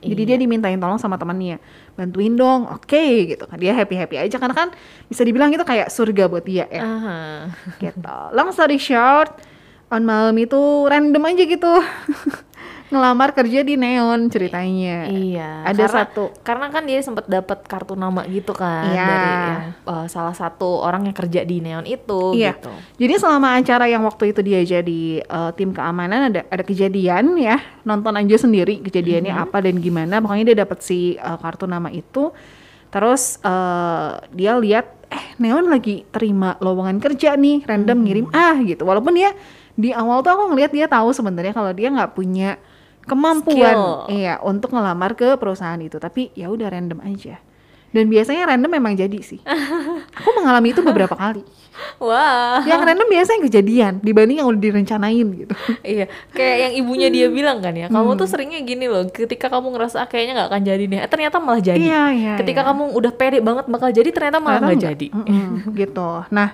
Jadi 0.00 0.22
dia 0.22 0.36
dimintain 0.36 0.76
tolong 0.76 1.00
sama 1.00 1.16
temannya, 1.16 1.58
bantuin 1.96 2.36
dong, 2.36 2.68
oke 2.68 3.04
gitu 3.32 3.44
kan. 3.48 3.58
Dia 3.58 3.72
happy 3.74 3.96
happy 3.96 4.16
aja 4.20 4.36
karena 4.38 4.54
kan 4.54 4.68
bisa 5.08 5.24
dibilang 5.26 5.50
itu 5.50 5.64
kayak 5.64 5.88
surga 5.88 6.30
buat 6.30 6.44
dia 6.44 6.68
ya. 6.68 6.84
Aha. 6.84 7.18
Gitu. 7.80 8.16
Long 8.36 8.52
story 8.54 8.78
short, 8.78 9.34
on 9.90 10.06
malam 10.06 10.36
itu 10.38 10.58
random 10.86 11.22
aja 11.26 11.42
gitu. 11.48 11.72
Ngelamar 12.86 13.32
kerja 13.32 13.60
di 13.60 13.74
Neon 13.74 14.28
ceritanya. 14.28 15.06
Iya. 15.06 15.66
Ada 15.66 15.74
karena- 15.82 15.96
satu 16.06 16.24
Karena 16.40 16.66
kan 16.68 16.82
dia 16.82 16.98
sempat 16.98 17.26
dapat 17.26 17.62
kartu 17.62 17.92
nama 17.92 18.22
gitu 18.24 18.50
kan 18.50 18.86
Iya. 18.86 19.04
dari 19.04 19.26
yang, 19.26 19.62
eh, 19.84 20.06
salah 20.06 20.32
satu 20.32 20.80
orang 20.80 21.02
yang 21.02 21.12
kerja 21.12 21.42
di 21.42 21.58
Neon 21.58 21.82
itu 21.82 22.32
Iya. 22.32 22.54
gitu. 22.54 22.70
Jadi 22.96 23.14
selama 23.16 23.54
acara 23.54 23.86
yang 23.86 24.02
waktu 24.02 24.30
itu 24.30 24.40
dia 24.40 24.60
jadi 24.62 25.02
eh, 25.18 25.50
tim 25.52 25.70
keamanan 25.70 26.30
ada 26.30 26.40
ada 26.44 26.62
kejadian 26.62 27.34
ya 27.34 27.58
nonton 27.82 28.14
aja 28.14 28.36
sendiri 28.36 28.78
kejadiannya 28.80 29.30
Mhm. 29.30 29.42
apa 29.42 29.58
dan 29.60 29.74
gimana 29.76 30.18
pokoknya 30.18 30.44
dia 30.46 30.58
dapat 30.62 30.78
si 30.78 31.14
eh, 31.14 31.38
kartu 31.38 31.64
nama 31.64 31.88
itu 31.88 32.30
terus 32.88 33.42
eh, 33.42 34.10
dia 34.30 34.54
lihat 34.56 34.86
eh 35.06 35.24
Neon 35.36 35.66
lagi 35.66 36.06
terima 36.08 36.54
lowongan 36.58 36.98
kerja 36.98 37.34
nih 37.34 37.62
random 37.62 37.98
Mhm. 37.98 38.04
ngirim 38.04 38.26
ah 38.32 38.56
gitu 38.58 38.82
walaupun 38.82 39.10
dia 39.12 39.34
di 39.72 39.90
awal 39.90 40.18
tuh 40.20 40.32
aku 40.32 40.44
ngelihat 40.50 40.70
dia 40.70 40.86
tahu 40.86 41.10
sebenarnya 41.10 41.50
kalau 41.50 41.68
dia 41.70 41.88
nggak 41.88 42.10
punya 42.10 42.56
kemampuan 43.06 43.72
Skill. 43.72 44.10
iya 44.12 44.34
untuk 44.40 44.70
ngelamar 44.70 45.14
ke 45.14 45.34
perusahaan 45.34 45.78
itu 45.78 45.96
tapi 45.96 46.28
ya 46.32 46.46
udah 46.46 46.68
random 46.68 47.00
aja 47.00 47.38
Dan 47.86 48.12
biasanya 48.12 48.44
random 48.46 48.68
memang 48.68 48.92
jadi 48.92 49.16
sih. 49.18 49.40
Aku 50.18 50.28
mengalami 50.36 50.68
itu 50.70 50.84
beberapa 50.84 51.16
kali. 51.16 51.40
Wah. 51.96 52.60
Yang 52.60 52.82
random 52.84 53.08
biasanya 53.08 53.40
kejadian 53.42 53.92
dibanding 53.98 54.36
yang 54.36 54.48
udah 54.48 54.60
direncanain 54.60 55.24
gitu. 55.24 55.54
Iya, 55.80 56.04
kayak 56.28 56.56
yang 56.60 56.72
ibunya 56.76 57.08
dia 57.08 57.32
bilang 57.32 57.64
kan 57.64 57.72
ya, 57.72 57.88
kamu 57.88 58.10
Hmm. 58.12 58.20
tuh 58.20 58.28
seringnya 58.28 58.60
gini 58.60 58.84
loh, 58.84 59.08
ketika 59.08 59.48
kamu 59.48 59.72
ngerasa 59.72 60.04
"Ah, 60.04 60.06
kayaknya 60.06 60.32
nggak 60.34 60.48
akan 60.50 60.62
jadi 60.66 60.84
nih, 60.84 60.98
eh, 60.98 61.08
ternyata 61.08 61.36
malah 61.38 61.62
jadi. 61.62 61.80
Iya, 61.80 62.02
iya, 62.12 62.34
ketika 62.36 62.60
iya. 62.60 62.68
kamu 62.68 62.84
udah 62.92 63.12
pede 63.14 63.38
banget 63.40 63.64
bakal 63.66 63.88
jadi, 63.88 64.08
ternyata 64.10 64.38
malah 64.38 64.60
nggak 64.60 64.82
jadi. 64.82 65.06
Gitu. 65.72 66.10
Nah, 66.28 66.48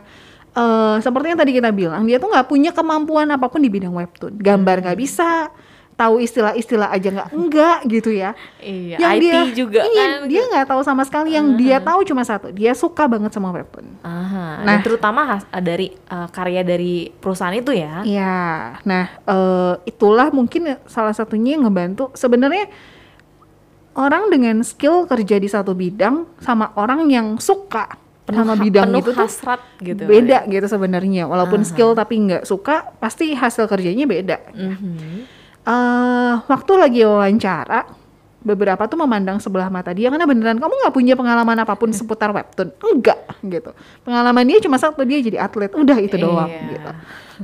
eh 0.53 0.97
seperti 1.01 1.27
yang 1.27 1.41
tadi 1.41 1.53
kita 1.55 1.71
bilang, 1.73 2.03
dia 2.05 2.19
tuh 2.19 2.29
nggak 2.29 2.47
punya 2.47 2.71
kemampuan 2.71 3.27
apa 3.27 3.49
pun 3.49 3.59
di 3.59 3.67
bidang 3.67 3.91
webtoon. 3.91 4.37
Gambar 4.37 4.85
nggak 4.85 4.95
Hmm. 4.95 5.03
bisa, 5.03 5.51
tahu 5.93 6.19
istilah-istilah 6.19 6.89
aja 6.89 7.09
nggak 7.09 7.31
enggak 7.31 7.79
gitu 7.87 8.11
ya. 8.11 8.33
Iya, 8.59 8.97
Yang 8.99 9.13
IT 9.13 9.23
dia, 9.23 9.41
juga 9.55 9.81
iya, 9.85 10.03
kan. 10.19 10.27
dia 10.27 10.43
nggak 10.45 10.67
tahu 10.67 10.81
sama 10.83 11.03
sekali. 11.03 11.31
Yang 11.31 11.47
dia 11.57 11.79
tahu 11.79 12.01
cuma 12.03 12.23
satu, 12.23 12.49
dia 12.49 12.73
suka 12.73 13.05
banget 13.05 13.31
sama 13.31 13.51
webtoon. 13.51 13.87
Aha, 14.01 14.63
Nah. 14.63 14.67
dan 14.67 14.79
terutama 14.81 15.21
has- 15.29 15.49
dari 15.55 15.93
uh, 16.09 16.27
karya 16.29 16.63
dari 16.63 17.13
perusahaan 17.13 17.53
itu 17.53 17.71
ya. 17.71 18.03
Iya, 18.03 18.37
nah 18.83 19.05
eh, 19.17 19.75
itulah 19.85 20.29
mungkin 20.29 20.65
salah 20.85 21.13
satunya 21.13 21.55
yang 21.55 21.65
ngebantu. 21.65 22.11
Sebenarnya 22.13 22.67
orang 23.93 24.27
dengan 24.27 24.57
skill 24.63 25.05
kerja 25.05 25.37
di 25.37 25.47
satu 25.47 25.73
bidang 25.73 26.25
sama 26.39 26.73
orang 26.75 27.05
yang 27.07 27.37
suka 27.37 28.01
sama 28.25 28.55
ha- 28.55 28.63
bidang 28.63 28.89
penuh 28.89 29.03
itu 29.03 29.11
tuh 29.13 29.21
hasrat 29.21 29.61
gitu. 29.79 30.03
beda 30.03 30.47
gitu 30.47 30.65
sebenarnya. 30.65 31.29
Walaupun 31.29 31.61
skill 31.63 31.93
tapi 31.93 32.17
nggak 32.19 32.43
suka, 32.43 32.97
pasti 32.97 33.35
hasil 33.35 33.67
kerjanya 33.67 34.09
beda. 34.09 34.37
Mhm. 34.51 35.42
Eh 35.63 36.35
waktu 36.43 36.73
lagi 36.75 37.01
wawancara, 37.03 37.87
beberapa 38.43 38.83
tuh 38.91 38.99
memandang 38.99 39.39
sebelah 39.39 39.71
mata 39.71 39.95
dia 39.95 40.11
karena 40.11 40.27
beneran 40.27 40.59
kamu 40.59 40.75
nggak 40.75 40.95
punya 40.95 41.15
pengalaman 41.15 41.63
apa 41.63 41.79
pun 41.79 41.95
seputar 41.95 42.35
webtoon, 42.35 42.75
enggak 42.83 43.19
gitu. 43.41 43.71
Pengalaman 44.03 44.43
dia 44.43 44.59
cuma 44.59 44.77
satu 44.77 45.07
dia 45.07 45.23
jadi 45.23 45.39
atlet, 45.41 45.71
udah 45.71 45.99
itu 45.99 46.19
doang 46.19 46.51
Iya. 46.51 46.69
gitu. 46.75 46.91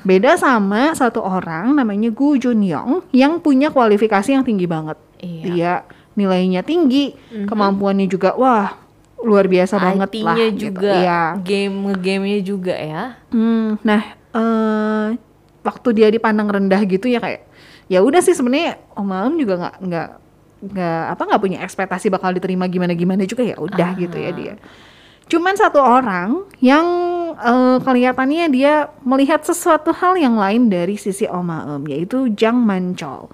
Beda 0.03 0.35
sama 0.35 0.95
satu 0.95 1.23
orang 1.23 1.75
namanya 1.75 2.11
Gu 2.11 2.39
Jun 2.39 2.63
Yong 2.63 3.07
yang 3.11 3.39
punya 3.39 3.71
kualifikasi 3.71 4.35
yang 4.35 4.43
tinggi 4.43 4.67
banget. 4.67 4.99
Iya. 5.19 5.43
Dia 5.47 5.73
nilainya 6.19 6.67
tinggi, 6.67 7.15
kemampuannya 7.47 8.11
juga 8.11 8.35
wah 8.35 8.75
luar 9.19 9.47
biasa 9.47 9.79
banget 9.79 10.11
lah. 10.23 10.35
Gitu. 10.35 10.71
juga, 10.71 10.91
Iya. 10.95 11.23
game 11.43 11.75
nge-gamenya 11.87 12.41
juga 12.43 12.75
ya. 12.75 13.19
Hmm, 13.31 13.79
nah, 13.83 14.03
eh 14.35 15.09
waktu 15.63 15.89
dia 15.95 16.09
dipandang 16.09 16.47
rendah 16.47 16.83
gitu 16.83 17.07
ya 17.07 17.19
kayak 17.19 17.47
ya 17.89 18.01
udah 18.01 18.21
sih 18.21 18.33
sebenarnya 18.33 18.77
Om 18.93 19.11
Aum 19.11 19.35
juga 19.37 19.55
nggak 19.59 19.77
nggak 19.81 20.09
nggak 20.59 21.03
apa 21.15 21.23
nggak 21.25 21.43
punya 21.43 21.59
ekspektasi 21.63 22.07
bakal 22.09 22.35
diterima 22.35 22.67
gimana 22.67 22.93
gimana 22.93 23.23
juga 23.25 23.43
ya 23.43 23.57
udah 23.57 23.91
gitu 23.97 24.17
ya 24.17 24.31
dia. 24.31 24.55
Cuman 25.29 25.55
satu 25.55 25.77
orang 25.79 26.49
yang 26.59 26.87
eh, 27.37 27.79
kelihatannya 27.81 28.49
dia 28.49 28.89
melihat 29.05 29.45
sesuatu 29.45 29.93
hal 29.93 30.17
yang 30.17 30.35
lain 30.35 30.69
dari 30.69 30.97
sisi 30.97 31.25
Om 31.25 31.49
Aum 31.49 31.83
yaitu 31.87 32.33
Jang 32.33 32.59
Manchol. 32.59 33.29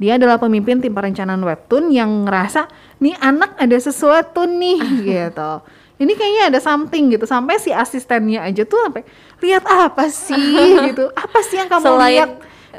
Dia 0.00 0.16
adalah 0.16 0.40
pemimpin 0.40 0.80
tim 0.80 0.96
perencanaan 0.96 1.44
webtoon 1.44 1.92
yang 1.92 2.24
ngerasa 2.24 2.68
nih 3.00 3.20
anak 3.20 3.52
ada 3.56 3.76
sesuatu 3.76 4.48
nih 4.48 4.80
gitu. 5.08 5.52
Ini 6.00 6.12
kayaknya 6.16 6.42
ada 6.48 6.60
something 6.64 7.12
gitu 7.12 7.28
sampai 7.28 7.60
si 7.60 7.68
asistennya 7.68 8.40
aja 8.40 8.64
tuh 8.64 8.80
sampai 8.88 9.04
lihat 9.44 9.64
apa 9.68 10.08
sih 10.08 10.40
gitu. 10.88 11.12
Apa 11.12 11.44
sih 11.44 11.60
yang 11.60 11.68
kamu 11.68 11.84
Selain- 11.84 12.08
lihat 12.16 12.30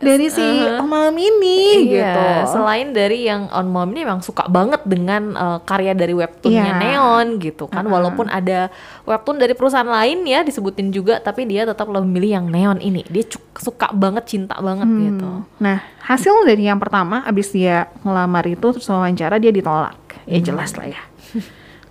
dari 0.02 0.28
si 0.28 0.42
Uh-huh. 0.42 0.82
Om 0.82 0.92
Aum 0.92 1.16
ini 1.16 1.88
Iya, 1.88 2.12
gitu. 2.12 2.26
selain 2.52 2.90
dari 2.90 3.24
yang 3.24 3.48
On 3.50 3.64
Mom 3.64 3.88
ini 3.88 4.02
memang 4.02 4.20
suka 4.20 4.46
banget 4.46 4.82
dengan 4.84 5.32
uh, 5.32 5.60
karya 5.62 5.94
dari 5.94 6.12
webtoonnya 6.12 6.74
Iya. 6.74 6.82
Neon 6.82 7.28
gitu 7.38 7.66
kan, 7.66 7.86
walaupun 7.86 8.28
ada 8.28 8.68
webtoon 9.04 9.38
dari 9.38 9.54
perusahaan 9.54 9.86
lain 9.86 10.24
ya 10.24 10.42
disebutin 10.42 10.90
juga, 10.90 11.18
tapi 11.18 11.46
dia 11.46 11.64
tetap 11.64 11.88
lebih 11.88 12.10
milih 12.10 12.32
yang 12.34 12.46
Neon 12.46 12.78
ini. 12.78 13.06
Dia 13.06 13.24
suka 13.54 13.90
banget, 13.92 14.26
cinta 14.28 14.58
banget 14.58 14.90
gitu. 14.90 15.46
Nah, 15.58 15.78
hasil 16.02 16.44
dari 16.44 16.66
yang 16.66 16.78
pertama 16.78 17.22
abis 17.24 17.50
dia 17.50 17.86
ngelamar 18.02 18.44
itu 18.46 18.68
terus 18.68 18.86
wawancara 18.86 19.38
dia 19.38 19.50
ditolak. 19.50 19.96
Ya 20.26 20.38
Hmm. 20.38 20.46
jelas 20.46 20.74
lah 20.74 20.88
ya. 20.88 21.02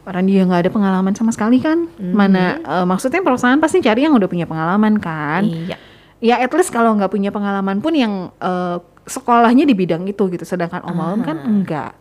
Orang 0.00 0.24
dia 0.24 0.42
nggak 0.42 0.64
ada 0.64 0.70
pengalaman 0.70 1.12
sama 1.12 1.30
sekali 1.30 1.60
kan. 1.60 1.86
Hmm. 1.92 2.12
Mana 2.12 2.44
eh, 2.56 2.84
maksudnya 2.84 3.20
perusahaan 3.20 3.58
pasti 3.58 3.78
cari 3.78 4.02
yang 4.02 4.16
udah 4.16 4.26
punya 4.26 4.44
pengalaman 4.44 4.96
kan. 4.96 5.44
Iya. 5.44 5.76
Ya 6.20 6.36
at 6.40 6.52
least 6.52 6.72
kalau 6.72 6.92
nggak 6.96 7.12
punya 7.12 7.32
pengalaman 7.32 7.80
pun 7.80 7.96
yang 7.96 8.32
eh, 8.38 8.78
sekolahnya 9.08 9.64
di 9.64 9.74
bidang 9.74 10.04
itu 10.06 10.28
gitu. 10.28 10.44
Sedangkan 10.44 10.84
Om 10.84 11.00
Aum 11.00 11.20
kan 11.24 11.36
enggak. 11.40 11.92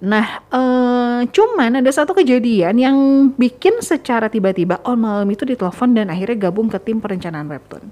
Nah, 0.00 0.40
eh, 0.48 1.20
cuman 1.28 1.82
ada 1.82 1.90
satu 1.92 2.16
kejadian 2.16 2.74
yang 2.80 2.96
bikin 3.36 3.84
secara 3.84 4.32
tiba-tiba 4.32 4.80
Om 4.80 5.02
Aum 5.04 5.28
itu 5.28 5.44
ditelepon 5.44 5.92
dan 5.92 6.08
akhirnya 6.08 6.48
gabung 6.48 6.72
ke 6.72 6.80
tim 6.80 7.02
perencanaan 7.02 7.50
webtoon. 7.50 7.84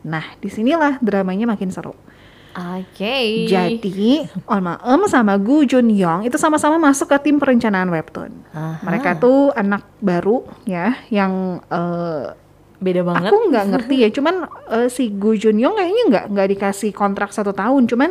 Nah, 0.00 0.24
di 0.40 0.48
sinilah 0.48 0.96
dramanya 0.98 1.44
makin 1.44 1.68
seru. 1.70 1.92
Oke. 2.50 3.46
Jadi, 3.46 4.26
Olma 4.50 4.82
Em 4.82 5.06
sama 5.06 5.38
Gu 5.38 5.70
Jun 5.70 5.86
Yong 5.86 6.26
itu 6.26 6.34
sama-sama 6.34 6.82
masuk 6.82 7.06
ke 7.06 7.30
tim 7.30 7.38
perencanaan 7.38 7.86
webtoon. 7.86 8.42
Aha. 8.50 8.82
Mereka 8.82 9.22
tuh 9.22 9.54
anak 9.54 9.86
baru 10.02 10.42
ya, 10.66 10.98
yang 11.14 11.62
eh, 11.70 12.34
beda 12.80 13.04
banget. 13.04 13.28
aku 13.28 13.36
nggak 13.48 13.66
ngerti 13.70 13.96
ya. 14.00 14.08
Cuman 14.10 14.34
eh, 14.72 14.88
si 14.88 15.12
Gu 15.12 15.36
Jun 15.36 15.56
Yong 15.56 15.76
kayaknya 15.76 16.04
nggak 16.08 16.24
nggak 16.32 16.48
dikasih 16.56 16.90
kontrak 16.90 17.30
satu 17.30 17.52
tahun. 17.52 17.84
Cuman 17.86 18.10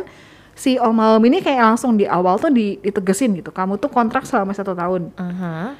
si 0.54 0.76
Om 0.76 0.96
Em 0.96 1.22
ini 1.26 1.38
kayak 1.40 1.74
langsung 1.74 1.96
di 1.96 2.04
awal 2.04 2.36
tuh 2.36 2.48
di- 2.48 2.78
ditegesin 2.78 3.32
gitu. 3.34 3.50
Kamu 3.50 3.76
tuh 3.76 3.88
kontrak 3.88 4.24
selama 4.24 4.52
satu 4.52 4.72
tahun. 4.72 5.10
Aha. 5.16 5.74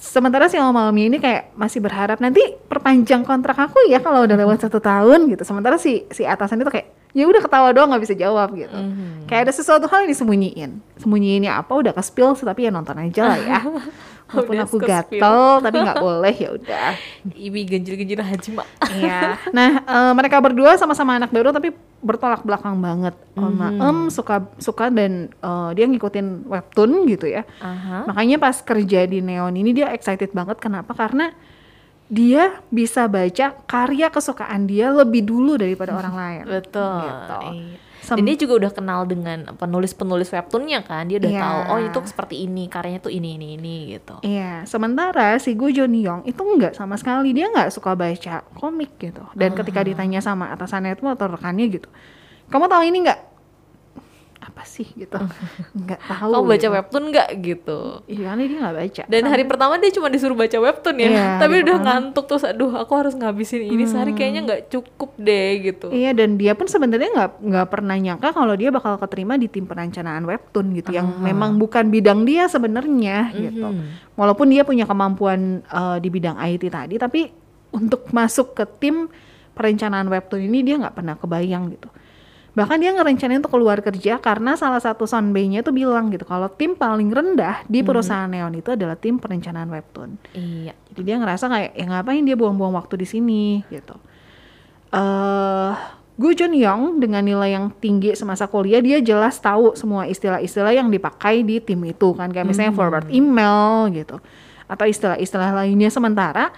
Sementara 0.00 0.48
si 0.48 0.56
Om 0.56 0.72
Em 0.92 1.12
ini 1.12 1.18
kayak 1.18 1.52
masih 1.52 1.80
berharap 1.80 2.20
nanti 2.20 2.40
perpanjang 2.68 3.20
kontrak 3.20 3.56
aku 3.58 3.76
ya 3.88 4.00
kalau 4.00 4.24
udah 4.24 4.36
lewat 4.36 4.64
satu 4.64 4.80
tahun 4.80 5.28
gitu. 5.28 5.42
Sementara 5.44 5.76
si 5.76 6.06
si 6.08 6.24
atasan 6.24 6.60
itu 6.60 6.70
kayak 6.70 6.88
ya 7.10 7.26
udah 7.26 7.42
ketawa 7.42 7.74
doang 7.74 7.90
nggak 7.90 8.04
bisa 8.06 8.14
jawab 8.14 8.54
gitu. 8.54 8.72
Mhm. 8.76 9.26
Kayak 9.26 9.50
ada 9.50 9.52
sesuatu 9.52 9.90
hal 9.90 10.06
yang 10.06 10.10
disembunyiin. 10.14 10.70
Sembunyiinnya 10.96 11.58
apa 11.58 11.72
udah 11.74 11.92
ke 11.92 12.00
spill 12.00 12.32
tapi 12.36 12.68
ya 12.68 12.70
nonton 12.70 12.94
aja 12.96 13.22
lah 13.24 13.38
ya. 13.40 13.58
Walaupun 14.30 14.56
aku 14.62 14.76
gatel 14.80 15.40
tapi 15.64 15.76
nggak 15.82 16.00
boleh 16.00 16.34
ya 16.34 16.50
udah. 16.54 16.90
Ibi 17.26 17.60
genjil-genjil 17.66 18.20
Hajima. 18.22 18.64
Iya. 18.90 19.36
Nah, 19.50 19.70
eh, 19.82 20.12
mereka 20.14 20.38
berdua 20.38 20.78
sama-sama 20.78 21.18
anak 21.18 21.34
baru 21.34 21.50
tapi 21.50 21.74
bertolak 22.00 22.46
belakang 22.46 22.80
banget. 22.80 23.14
Om 23.36 23.60
Em 23.60 23.98
suka 24.08 24.46
suka 24.62 24.88
dan 24.88 25.28
eh, 25.30 25.70
dia 25.74 25.84
ngikutin 25.90 26.48
webtoon 26.48 27.10
gitu 27.10 27.26
ya. 27.28 27.42
Aha. 27.60 28.08
Makanya 28.08 28.38
pas 28.38 28.56
kerja 28.62 29.04
di 29.04 29.18
Neon 29.20 29.52
ini 29.58 29.74
dia 29.74 29.92
excited 29.92 30.32
banget 30.32 30.62
kenapa? 30.62 30.94
Karena 30.96 31.34
dia 32.10 32.58
bisa 32.74 33.06
baca 33.06 33.54
karya 33.70 34.10
kesukaan 34.10 34.66
dia 34.66 34.90
lebih 34.90 35.22
dulu 35.22 35.54
daripada 35.54 35.94
orang 35.94 36.14
lain. 36.14 36.42
Betul. 36.50 37.06
Gitu. 37.06 37.38
Iya. 37.54 37.89
Sem- 38.00 38.16
Dan 38.16 38.24
dia 38.24 38.36
juga 38.36 38.66
udah 38.66 38.72
kenal 38.72 39.00
dengan 39.04 39.44
penulis-penulis 39.54 40.28
webtoonnya 40.28 40.82
kan. 40.82 41.04
Dia 41.04 41.16
udah 41.16 41.30
Iya. 41.30 41.40
tahu 41.40 41.58
oh 41.68 41.78
itu 41.80 41.98
seperti 42.04 42.36
ini, 42.42 42.66
karyanya 42.66 43.00
tuh 43.00 43.12
ini 43.12 43.36
ini 43.36 43.54
ini 43.54 43.76
gitu. 43.90 44.18
Iya, 44.20 44.64
sementara 44.64 45.36
si 45.36 45.52
Gu 45.52 45.68
Jun 45.68 45.92
Yong 45.92 46.24
itu 46.24 46.40
nggak 46.40 46.72
sama 46.72 46.96
sekali 46.96 47.30
dia 47.30 47.46
nggak 47.46 47.70
suka 47.70 47.92
baca 47.92 48.42
komik 48.52 48.96
gitu. 48.98 49.22
Dan 49.32 49.52
ketika 49.54 49.80
ditanya 49.82 50.18
sama 50.18 50.48
atasannya 50.48 50.92
itu 50.92 51.06
atau 51.06 51.28
rekannya 51.28 51.70
gitu, 51.70 51.88
kamu 52.48 52.66
tahu 52.66 52.82
ini 52.82 52.98
nggak? 53.04 53.20
Apa 54.60 54.68
sih 54.68 54.84
gitu? 54.92 55.16
Nggak 55.80 56.00
tahu. 56.04 56.36
Kamu 56.36 56.44
baca 56.44 56.60
gitu. 56.60 56.74
webtoon 56.76 57.04
nggak 57.08 57.28
gitu? 57.40 57.80
Iya, 58.04 58.22
karena 58.28 58.42
dia 58.44 58.58
nggak 58.60 58.76
baca. 58.76 59.02
Dan 59.08 59.22
hari 59.24 59.44
pertama 59.48 59.74
dia 59.80 59.88
cuma 59.96 60.12
disuruh 60.12 60.36
baca 60.36 60.58
webtoon 60.60 60.96
ya, 61.00 61.08
Iya, 61.08 61.28
tapi 61.40 61.54
udah 61.64 61.76
ngantuk 61.80 62.24
terus 62.28 62.44
aduh 62.44 62.76
aku 62.76 62.92
harus 62.92 63.16
ngabisin 63.16 63.72
ini 63.72 63.88
sehari 63.88 64.12
kayaknya 64.12 64.40
nggak 64.44 64.62
cukup 64.68 65.16
deh 65.16 65.48
gitu. 65.64 65.88
Iya 65.88 66.12
dan 66.12 66.36
dia 66.36 66.52
pun 66.52 66.68
sebenarnya 66.68 67.08
nggak 67.08 67.30
nggak 67.40 67.66
pernah 67.72 67.96
nyangka 67.96 68.28
kalau 68.36 68.52
dia 68.52 68.68
bakal 68.68 69.00
keterima 69.00 69.40
di 69.40 69.48
tim 69.48 69.64
perencanaan 69.64 70.28
webtoon 70.28 70.76
gitu 70.76 70.92
yang 70.92 71.08
memang 71.24 71.56
bukan 71.56 71.88
bidang 71.88 72.28
dia 72.28 72.44
sebenarnya 72.44 73.32
gitu. 73.32 73.64
Mhm. 73.64 74.12
Walaupun 74.20 74.52
dia 74.52 74.60
punya 74.68 74.84
kemampuan 74.84 75.64
eh, 75.64 75.96
di 76.04 76.08
bidang 76.12 76.36
IT 76.36 76.68
tadi, 76.68 77.00
tapi 77.00 77.32
untuk 77.72 78.12
masuk 78.12 78.52
ke 78.52 78.68
tim 78.76 79.08
perencanaan 79.56 80.04
webtoon 80.12 80.44
ini 80.44 80.60
dia 80.60 80.76
nggak 80.76 81.00
pernah 81.00 81.16
kebayang 81.16 81.72
gitu. 81.72 81.88
Bahkan 82.50 82.76
dia 82.82 82.90
ngerencanain 82.90 83.38
untuk 83.38 83.54
keluar 83.54 83.78
kerja 83.78 84.18
karena 84.18 84.58
salah 84.58 84.82
satu 84.82 85.06
sonbei-nya 85.06 85.62
tuh 85.62 85.70
bilang 85.70 86.10
gitu 86.10 86.26
kalau 86.26 86.50
tim 86.50 86.74
paling 86.74 87.14
rendah 87.14 87.62
di 87.70 87.86
perusahaan 87.86 88.26
Neon 88.26 88.58
itu 88.58 88.74
adalah 88.74 88.98
tim 88.98 89.22
perencanaan 89.22 89.70
webtoon. 89.70 90.18
Iya. 90.34 90.74
Jadi 90.90 91.00
dia 91.06 91.16
ngerasa 91.22 91.46
kayak 91.46 91.72
ya 91.78 91.84
ngapain 91.86 92.22
dia 92.26 92.34
buang-buang 92.34 92.74
waktu 92.74 92.98
di 92.98 93.06
sini 93.06 93.62
gitu. 93.70 93.94
Eh 94.90 95.74
Gu 96.20 96.36
Jun 96.36 96.52
Yong 96.52 97.00
dengan 97.00 97.24
nilai 97.24 97.56
yang 97.56 97.72
tinggi 97.80 98.12
semasa 98.12 98.44
kuliah 98.44 98.84
dia 98.84 99.00
jelas 99.00 99.40
tahu 99.40 99.72
semua 99.72 100.04
istilah-istilah 100.04 100.76
yang 100.76 100.92
dipakai 100.92 101.40
di 101.40 101.64
tim 101.64 101.80
itu 101.88 102.12
kan 102.12 102.28
kayak 102.28 102.44
misalnya 102.44 102.76
forward 102.76 103.08
email 103.08 103.88
gitu 103.88 104.20
atau 104.68 104.84
istilah-istilah 104.84 105.48
lainnya 105.56 105.88
sementara 105.88 106.52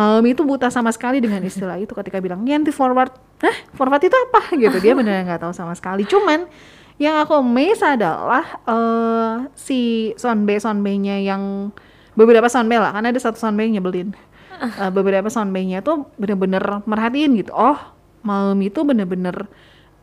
Malam 0.00 0.24
itu 0.24 0.40
buta 0.48 0.72
sama 0.72 0.88
sekali 0.96 1.20
dengan 1.20 1.44
istilah 1.44 1.76
itu 1.76 1.92
ketika 1.92 2.16
bilang 2.24 2.48
ganti 2.48 2.72
forward, 2.72 3.12
Hah 3.44 3.56
forward 3.76 4.00
itu 4.00 4.16
apa 4.16 4.56
gitu 4.56 4.80
dia 4.80 4.96
beneran 4.96 5.28
nggak 5.28 5.44
tahu 5.44 5.52
sama 5.52 5.76
sekali. 5.76 6.08
Cuman 6.08 6.48
yang 6.96 7.20
aku 7.20 7.36
amazed 7.36 7.84
adalah 7.84 8.44
eh 8.64 9.34
si 9.52 10.12
sonbe 10.16 10.56
sonbenya 10.56 11.20
yang 11.20 11.68
beberapa 12.16 12.48
soundbay 12.48 12.80
lah, 12.80 12.96
karena 12.96 13.12
ada 13.12 13.20
satu 13.20 13.36
soundbay 13.36 13.68
yang 13.68 13.84
nyebelin. 13.84 14.16
Uh, 14.60 14.92
beberapa 14.92 15.28
soundbaynya 15.32 15.80
tuh 15.80 16.08
bener-bener 16.20 16.60
merhatiin 16.84 17.32
gitu. 17.40 17.52
Oh, 17.52 17.80
malam 18.20 18.60
itu 18.60 18.84
bener-bener 18.84 19.48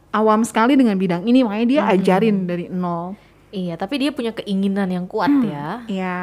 awam 0.10 0.42
sekali 0.42 0.74
dengan 0.74 0.98
bidang 0.98 1.30
ini, 1.30 1.46
makanya 1.46 1.68
dia 1.70 1.82
ajarin 1.94 2.50
dari 2.50 2.66
nol. 2.66 3.14
Iya, 3.54 3.78
tapi 3.78 4.02
dia 4.02 4.10
punya 4.10 4.34
keinginan 4.34 4.90
yang 4.90 5.06
kuat 5.06 5.30
Hmm. 5.30 5.46
ya. 5.46 5.68
Ya, 5.86 6.18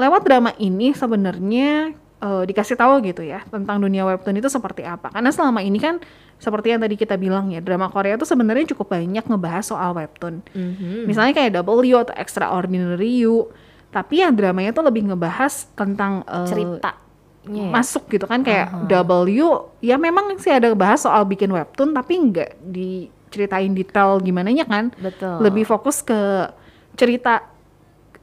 lewat 0.00 0.24
drama 0.24 0.56
ini 0.56 0.96
sebenarnya 0.96 1.92
eh, 2.24 2.42
dikasih 2.48 2.80
tahu 2.80 3.04
gitu 3.04 3.20
ya 3.20 3.44
tentang 3.52 3.76
dunia 3.84 4.08
webtoon 4.08 4.40
itu 4.40 4.48
seperti 4.48 4.88
apa. 4.88 5.12
Karena 5.12 5.28
selama 5.28 5.60
ini 5.60 5.76
kan 5.76 6.00
seperti 6.40 6.72
yang 6.72 6.80
tadi 6.80 6.96
kita 6.96 7.20
bilang 7.20 7.52
ya, 7.52 7.60
drama 7.60 7.92
Korea 7.92 8.16
itu 8.16 8.24
sebenarnya 8.24 8.72
cukup 8.74 8.96
banyak 8.96 9.24
ngebahas 9.28 9.64
soal 9.68 9.92
webtoon. 9.92 10.40
Mhm. 10.56 11.04
Misalnya 11.04 11.36
kayak 11.36 11.52
W 11.60 11.94
atau 12.00 12.16
Extraordinary 12.16 13.22
You. 13.22 13.52
Tapi 13.94 14.26
ya 14.26 14.34
dramanya 14.34 14.74
tuh 14.74 14.82
lebih 14.82 15.06
ngebahas 15.06 15.70
tentang 15.78 16.26
eh, 16.26 16.48
Ceritanya 16.50 17.04
ya. 17.48 17.70
masuk 17.70 18.08
gitu 18.08 18.24
kan 18.24 18.40
kayak 18.40 18.72
W 18.88 19.40
ya 19.84 20.00
memang 20.00 20.34
sih 20.40 20.50
ada 20.50 20.72
bahas 20.72 21.04
soal 21.04 21.22
bikin 21.28 21.52
webtoon 21.52 21.92
tapi 21.92 22.16
nggak 22.16 22.58
diceritain 22.64 23.70
detail 23.76 24.18
gimana 24.18 24.48
kan 24.64 24.90
Betul. 24.96 25.44
lebih 25.44 25.68
fokus 25.68 26.00
ke 26.00 26.48
cerita 26.94 27.53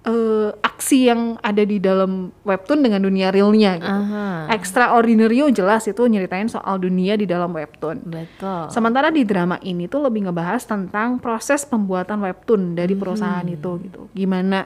eh, 0.01 0.49
aksi 0.65 1.13
yang 1.13 1.37
ada 1.45 1.61
di 1.61 1.77
dalam 1.77 2.33
webtoon 2.41 2.81
dengan 2.81 3.05
dunia 3.05 3.29
realnya 3.29 3.77
gitu. 3.77 3.85
Aha. 3.85 4.49
Extraordinary 4.49 5.45
jelas 5.53 5.85
itu 5.85 6.01
nyeritain 6.09 6.49
soal 6.49 6.81
dunia 6.81 7.13
di 7.13 7.29
dalam 7.29 7.53
webtoon. 7.53 8.01
Betul. 8.05 8.73
Sementara 8.73 9.13
di 9.13 9.21
drama 9.21 9.61
ini 9.61 9.85
tuh 9.85 10.01
lebih 10.01 10.25
ngebahas 10.25 10.65
tentang 10.65 11.21
proses 11.21 11.63
pembuatan 11.69 12.21
webtoon 12.25 12.73
dari 12.73 12.97
perusahaan 12.97 13.45
Hmm. 13.45 13.55
itu 13.55 13.71
gitu. 13.85 14.01
Gimana 14.17 14.65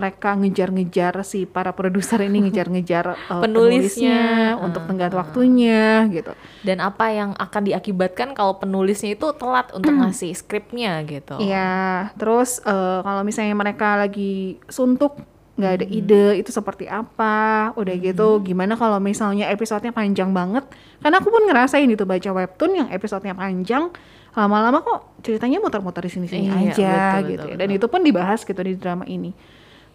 mereka 0.00 0.32
ngejar-ngejar 0.32 1.20
si 1.20 1.44
para 1.44 1.76
produser 1.76 2.24
ini 2.24 2.48
ngejar-ngejar 2.48 3.04
uh, 3.28 3.40
Penulisnya. 3.44 4.16
penulisnya 4.16 4.20
untuk 4.64 4.88
tenggat 4.88 5.12
waktunya 5.12 6.08
gitu. 6.08 6.32
Dan 6.64 6.80
apa 6.80 7.12
yang 7.12 7.36
akan 7.36 7.62
diakibatkan 7.68 8.32
kalau 8.32 8.56
penulisnya 8.56 9.12
itu 9.12 9.28
telat 9.36 9.68
untuk 9.76 9.92
ngasih 9.92 10.32
skripnya 10.32 11.04
gitu. 11.04 11.36
Hmm. 11.36 11.44
Iya, 11.44 11.70
terus 12.16 12.64
uh, 12.64 13.04
kalau 13.04 13.20
misalnya 13.20 13.52
mereka 13.52 14.00
lagi 14.00 14.56
suntuk 14.72 15.20
nggak 15.60 15.72
ada 15.76 15.86
ide 15.92 16.40
itu 16.40 16.48
seperti 16.48 16.88
apa, 16.88 17.68
udah 17.76 17.94
gitu 18.00 18.40
gimana 18.40 18.80
kalau 18.80 18.96
misalnya 18.96 19.52
episodenya 19.52 19.92
panjang 19.92 20.32
banget? 20.32 20.64
Karena 21.04 21.20
aku 21.20 21.28
pun 21.28 21.44
ngerasain 21.44 21.84
itu 21.84 22.08
baca 22.08 22.30
webtoon 22.32 22.72
yang 22.80 22.88
episodenya 22.88 23.36
panjang, 23.36 23.92
lama-lama 24.32 24.80
kok 24.80 25.20
ceritanya 25.20 25.60
muter-muter 25.60 26.00
di 26.00 26.12
sini-sini 26.16 26.48
Iya, 26.48 26.56
aja 26.72 26.92
betul, 26.96 27.28
gitu. 27.28 27.44
betul, 27.44 27.50
ya. 27.52 27.56
Dan 27.60 27.68
itu 27.76 27.86
pun 27.92 28.00
dibahas 28.00 28.40
gitu 28.40 28.56
di 28.56 28.72
drama 28.72 29.04
ini. 29.04 29.36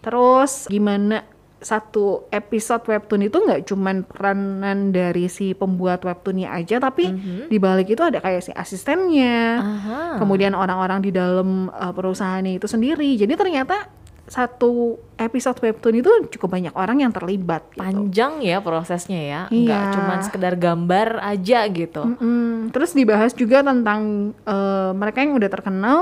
Terus 0.06 0.70
gimana 0.70 1.26
satu 1.56 2.30
episode 2.30 2.84
webtoon 2.86 3.26
itu 3.26 3.42
nggak 3.42 3.66
cuman 3.66 4.04
peranan 4.06 4.94
dari 4.94 5.26
si 5.26 5.50
pembuat 5.50 6.04
webtoonnya 6.04 6.52
aja, 6.52 6.78
tapi 6.78 7.10
di 7.48 7.58
balik 7.58 7.90
itu 7.90 8.04
ada 8.04 8.22
kayak 8.22 8.44
si 8.44 8.52
asistennya, 8.54 9.58
Aha. 9.58 9.98
kemudian 10.20 10.54
orang-orang 10.54 11.02
di 11.02 11.10
dalam 11.10 11.66
uh, 11.72 11.90
perusahaannya 11.90 12.60
itu 12.60 12.68
sendiri. 12.70 13.18
Jadi 13.18 13.34
ternyata 13.34 13.88
satu 14.26 14.98
episode 15.16 15.54
webtoon 15.62 16.02
itu 16.02 16.10
cukup 16.36 16.58
banyak 16.58 16.74
orang 16.76 16.98
yang 17.02 17.14
terlibat. 17.14 17.62
Gitu. 17.72 17.80
Panjang 17.82 18.42
ya 18.42 18.58
prosesnya 18.60 19.20
ya. 19.22 19.40
Nggak 19.48 19.82
Iya. 19.86 19.94
cuman 19.96 20.18
sekedar 20.22 20.54
gambar 20.58 21.08
aja 21.24 21.58
gitu. 21.72 22.02
Mm-mm. 22.04 22.68
Terus 22.74 22.90
dibahas 22.92 23.32
juga 23.32 23.62
tentang 23.62 24.34
uh, 24.44 24.90
mereka 24.92 25.22
yang 25.24 25.38
udah 25.38 25.50
terkenal, 25.50 25.98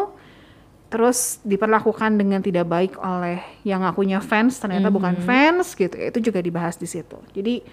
terus 0.95 1.43
diperlakukan 1.43 2.15
dengan 2.15 2.39
tidak 2.39 2.71
baik 2.71 2.95
oleh 3.03 3.43
yang 3.67 3.83
ngakunya 3.83 4.23
fans, 4.23 4.63
ternyata 4.63 4.95
bukan 4.95 5.19
fans 5.27 5.75
gitu. 5.75 5.91
Itu 5.91 6.23
juga 6.23 6.39
dibahas 6.39 6.79
di 6.79 6.87
situ. 6.87 7.19
Jadi 7.35 7.67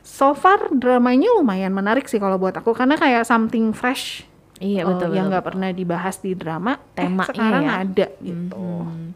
so 0.00 0.32
far 0.32 0.72
dramanya 0.72 1.28
lumayan 1.36 1.68
menarik 1.76 2.08
sih 2.08 2.16
kalau 2.16 2.40
buat 2.40 2.56
aku 2.56 2.72
karena 2.72 2.96
kayak 2.96 3.28
something 3.28 3.76
fresh. 3.76 4.24
Iya, 4.56 4.88
uh, 4.88 4.96
betul, 4.96 5.12
yang 5.12 5.28
betul, 5.28 5.36
nggak 5.36 5.44
pernah 5.52 5.68
dibahas 5.72 6.16
di 6.24 6.32
drama, 6.32 6.80
eh, 6.96 7.04
Temanya 7.04 7.28
sekarang 7.28 7.64
ya. 7.64 7.72
ada 7.84 8.06
gitu. 8.24 8.68
Hmm. 8.88 9.12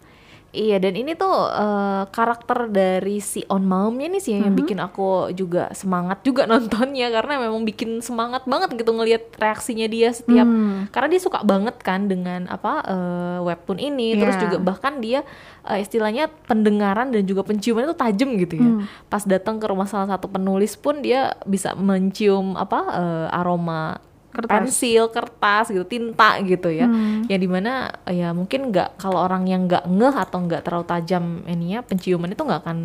Iya 0.54 0.78
dan 0.78 0.94
ini 0.94 1.12
tuh 1.12 1.34
eh, 1.50 2.06
karakter 2.08 2.70
dari 2.70 3.18
si 3.18 3.42
On 3.48 3.60
Maumnya 3.60 4.06
nih 4.06 4.18
sih 4.18 4.32
yang 4.32 4.54
bikin 4.54 4.78
aku 4.78 5.04
juga 5.30 5.66
semangat 5.72 6.22
juga 6.22 6.46
nontonnya 6.50 7.10
karena 7.10 7.42
memang 7.42 7.62
bikin 7.62 7.98
semangat 7.98 8.42
banget 8.44 8.70
gitu 8.72 8.88
ngelihat 8.88 9.34
reaksinya 9.34 9.84
dia 9.84 10.08
setiap 10.10 10.46
Hmm. 10.46 10.86
karena 10.88 11.08
dia 11.08 11.18
suka 11.18 11.42
banget 11.42 11.74
kan 11.80 12.06
dengan 12.06 12.46
apa 12.46 12.72
eh, 12.80 13.38
webtoon 13.42 13.82
ini 13.82 14.14
terus 14.14 14.36
Iya. 14.36 14.42
juga 14.44 14.56
bahkan 14.62 14.98
dia 14.98 15.26
eh, 15.64 15.78
istilahnya 15.78 16.30
pendengaran 16.44 17.10
dan 17.10 17.24
juga 17.24 17.42
penciuman 17.42 17.82
itu 17.82 17.96
tajam 17.96 18.30
gitu 18.36 18.54
ya 18.54 18.70
Hmm. 18.70 18.86
pas 19.04 19.22
datang 19.22 19.58
ke 19.58 19.66
rumah 19.66 19.84
salah 19.84 20.06
satu 20.08 20.28
penulis 20.28 20.74
pun 20.74 21.00
dia 21.00 21.34
bisa 21.42 21.74
mencium 21.74 22.54
apa 22.54 22.78
eh, 22.94 23.26
aroma 23.32 23.98
Kertas. 24.34 24.50
pensil, 24.50 25.04
kertas 25.14 25.70
gitu, 25.70 25.86
tinta 25.86 26.42
gitu 26.42 26.68
ya. 26.74 26.90
Hmm. 26.90 27.22
Yang 27.30 27.40
di 27.46 27.48
mana 27.48 27.72
eh, 28.04 28.18
ya 28.18 28.34
mungkin 28.34 28.74
nggak 28.74 28.98
kalau 28.98 29.22
orang 29.22 29.46
yang 29.46 29.70
nggak 29.70 29.86
ngeh 29.86 30.14
atau 30.18 30.38
nggak 30.42 30.62
terlalu 30.66 30.86
tajam 30.90 31.46
ininya 31.46 31.86
penciuman 31.86 32.34
itu 32.34 32.42
nggak 32.42 32.60
akan 32.66 32.78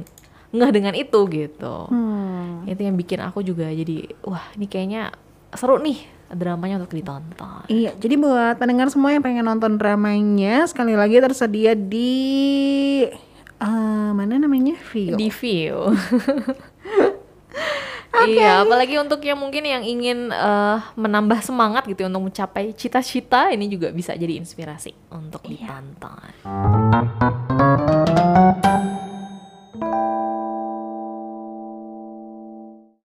ngeh 0.53 0.71
dengan 0.71 0.93
itu 0.93 1.19
gitu. 1.25 1.75
Hmm. 1.89 2.69
Itu 2.69 2.81
yang 2.85 2.95
bikin 2.95 3.19
aku 3.25 3.41
juga 3.41 3.65
jadi 3.73 4.13
wah 4.21 4.45
ini 4.53 4.69
kayaknya 4.69 5.09
seru 5.57 5.81
nih 5.81 6.19
dramanya 6.29 6.85
untuk 6.85 6.93
ditonton. 6.93 7.65
Iya, 7.65 7.97
jadi 7.97 8.15
buat 8.21 8.61
pendengar 8.61 8.93
semua 8.93 9.09
yang 9.09 9.25
pengen 9.25 9.49
nonton 9.49 9.81
dramanya, 9.81 10.69
sekali 10.69 10.93
lagi 10.93 11.17
tersedia 11.17 11.73
di 11.73 12.21
eh, 13.57 14.09
mana 14.13 14.37
namanya? 14.37 14.77
Vio. 14.93 15.17
Di 15.17 15.29
view. 15.33 15.89
okay. 18.23 18.39
iya 18.39 18.61
apalagi 18.63 18.95
untuk 18.99 19.21
yang 19.23 19.39
mungkin 19.39 19.63
yang 19.63 19.83
ingin 19.83 20.31
uh, 20.33 20.83
menambah 20.99 21.39
semangat 21.43 21.87
gitu 21.87 22.03
ya 22.03 22.07
untuk 22.11 22.31
mencapai 22.31 22.75
cita-cita 22.75 23.51
ini 23.53 23.71
juga 23.71 23.91
bisa 23.95 24.15
jadi 24.15 24.39
inspirasi 24.39 24.91
untuk 25.11 25.43
iya. 25.47 25.79
ditonton 25.79 26.29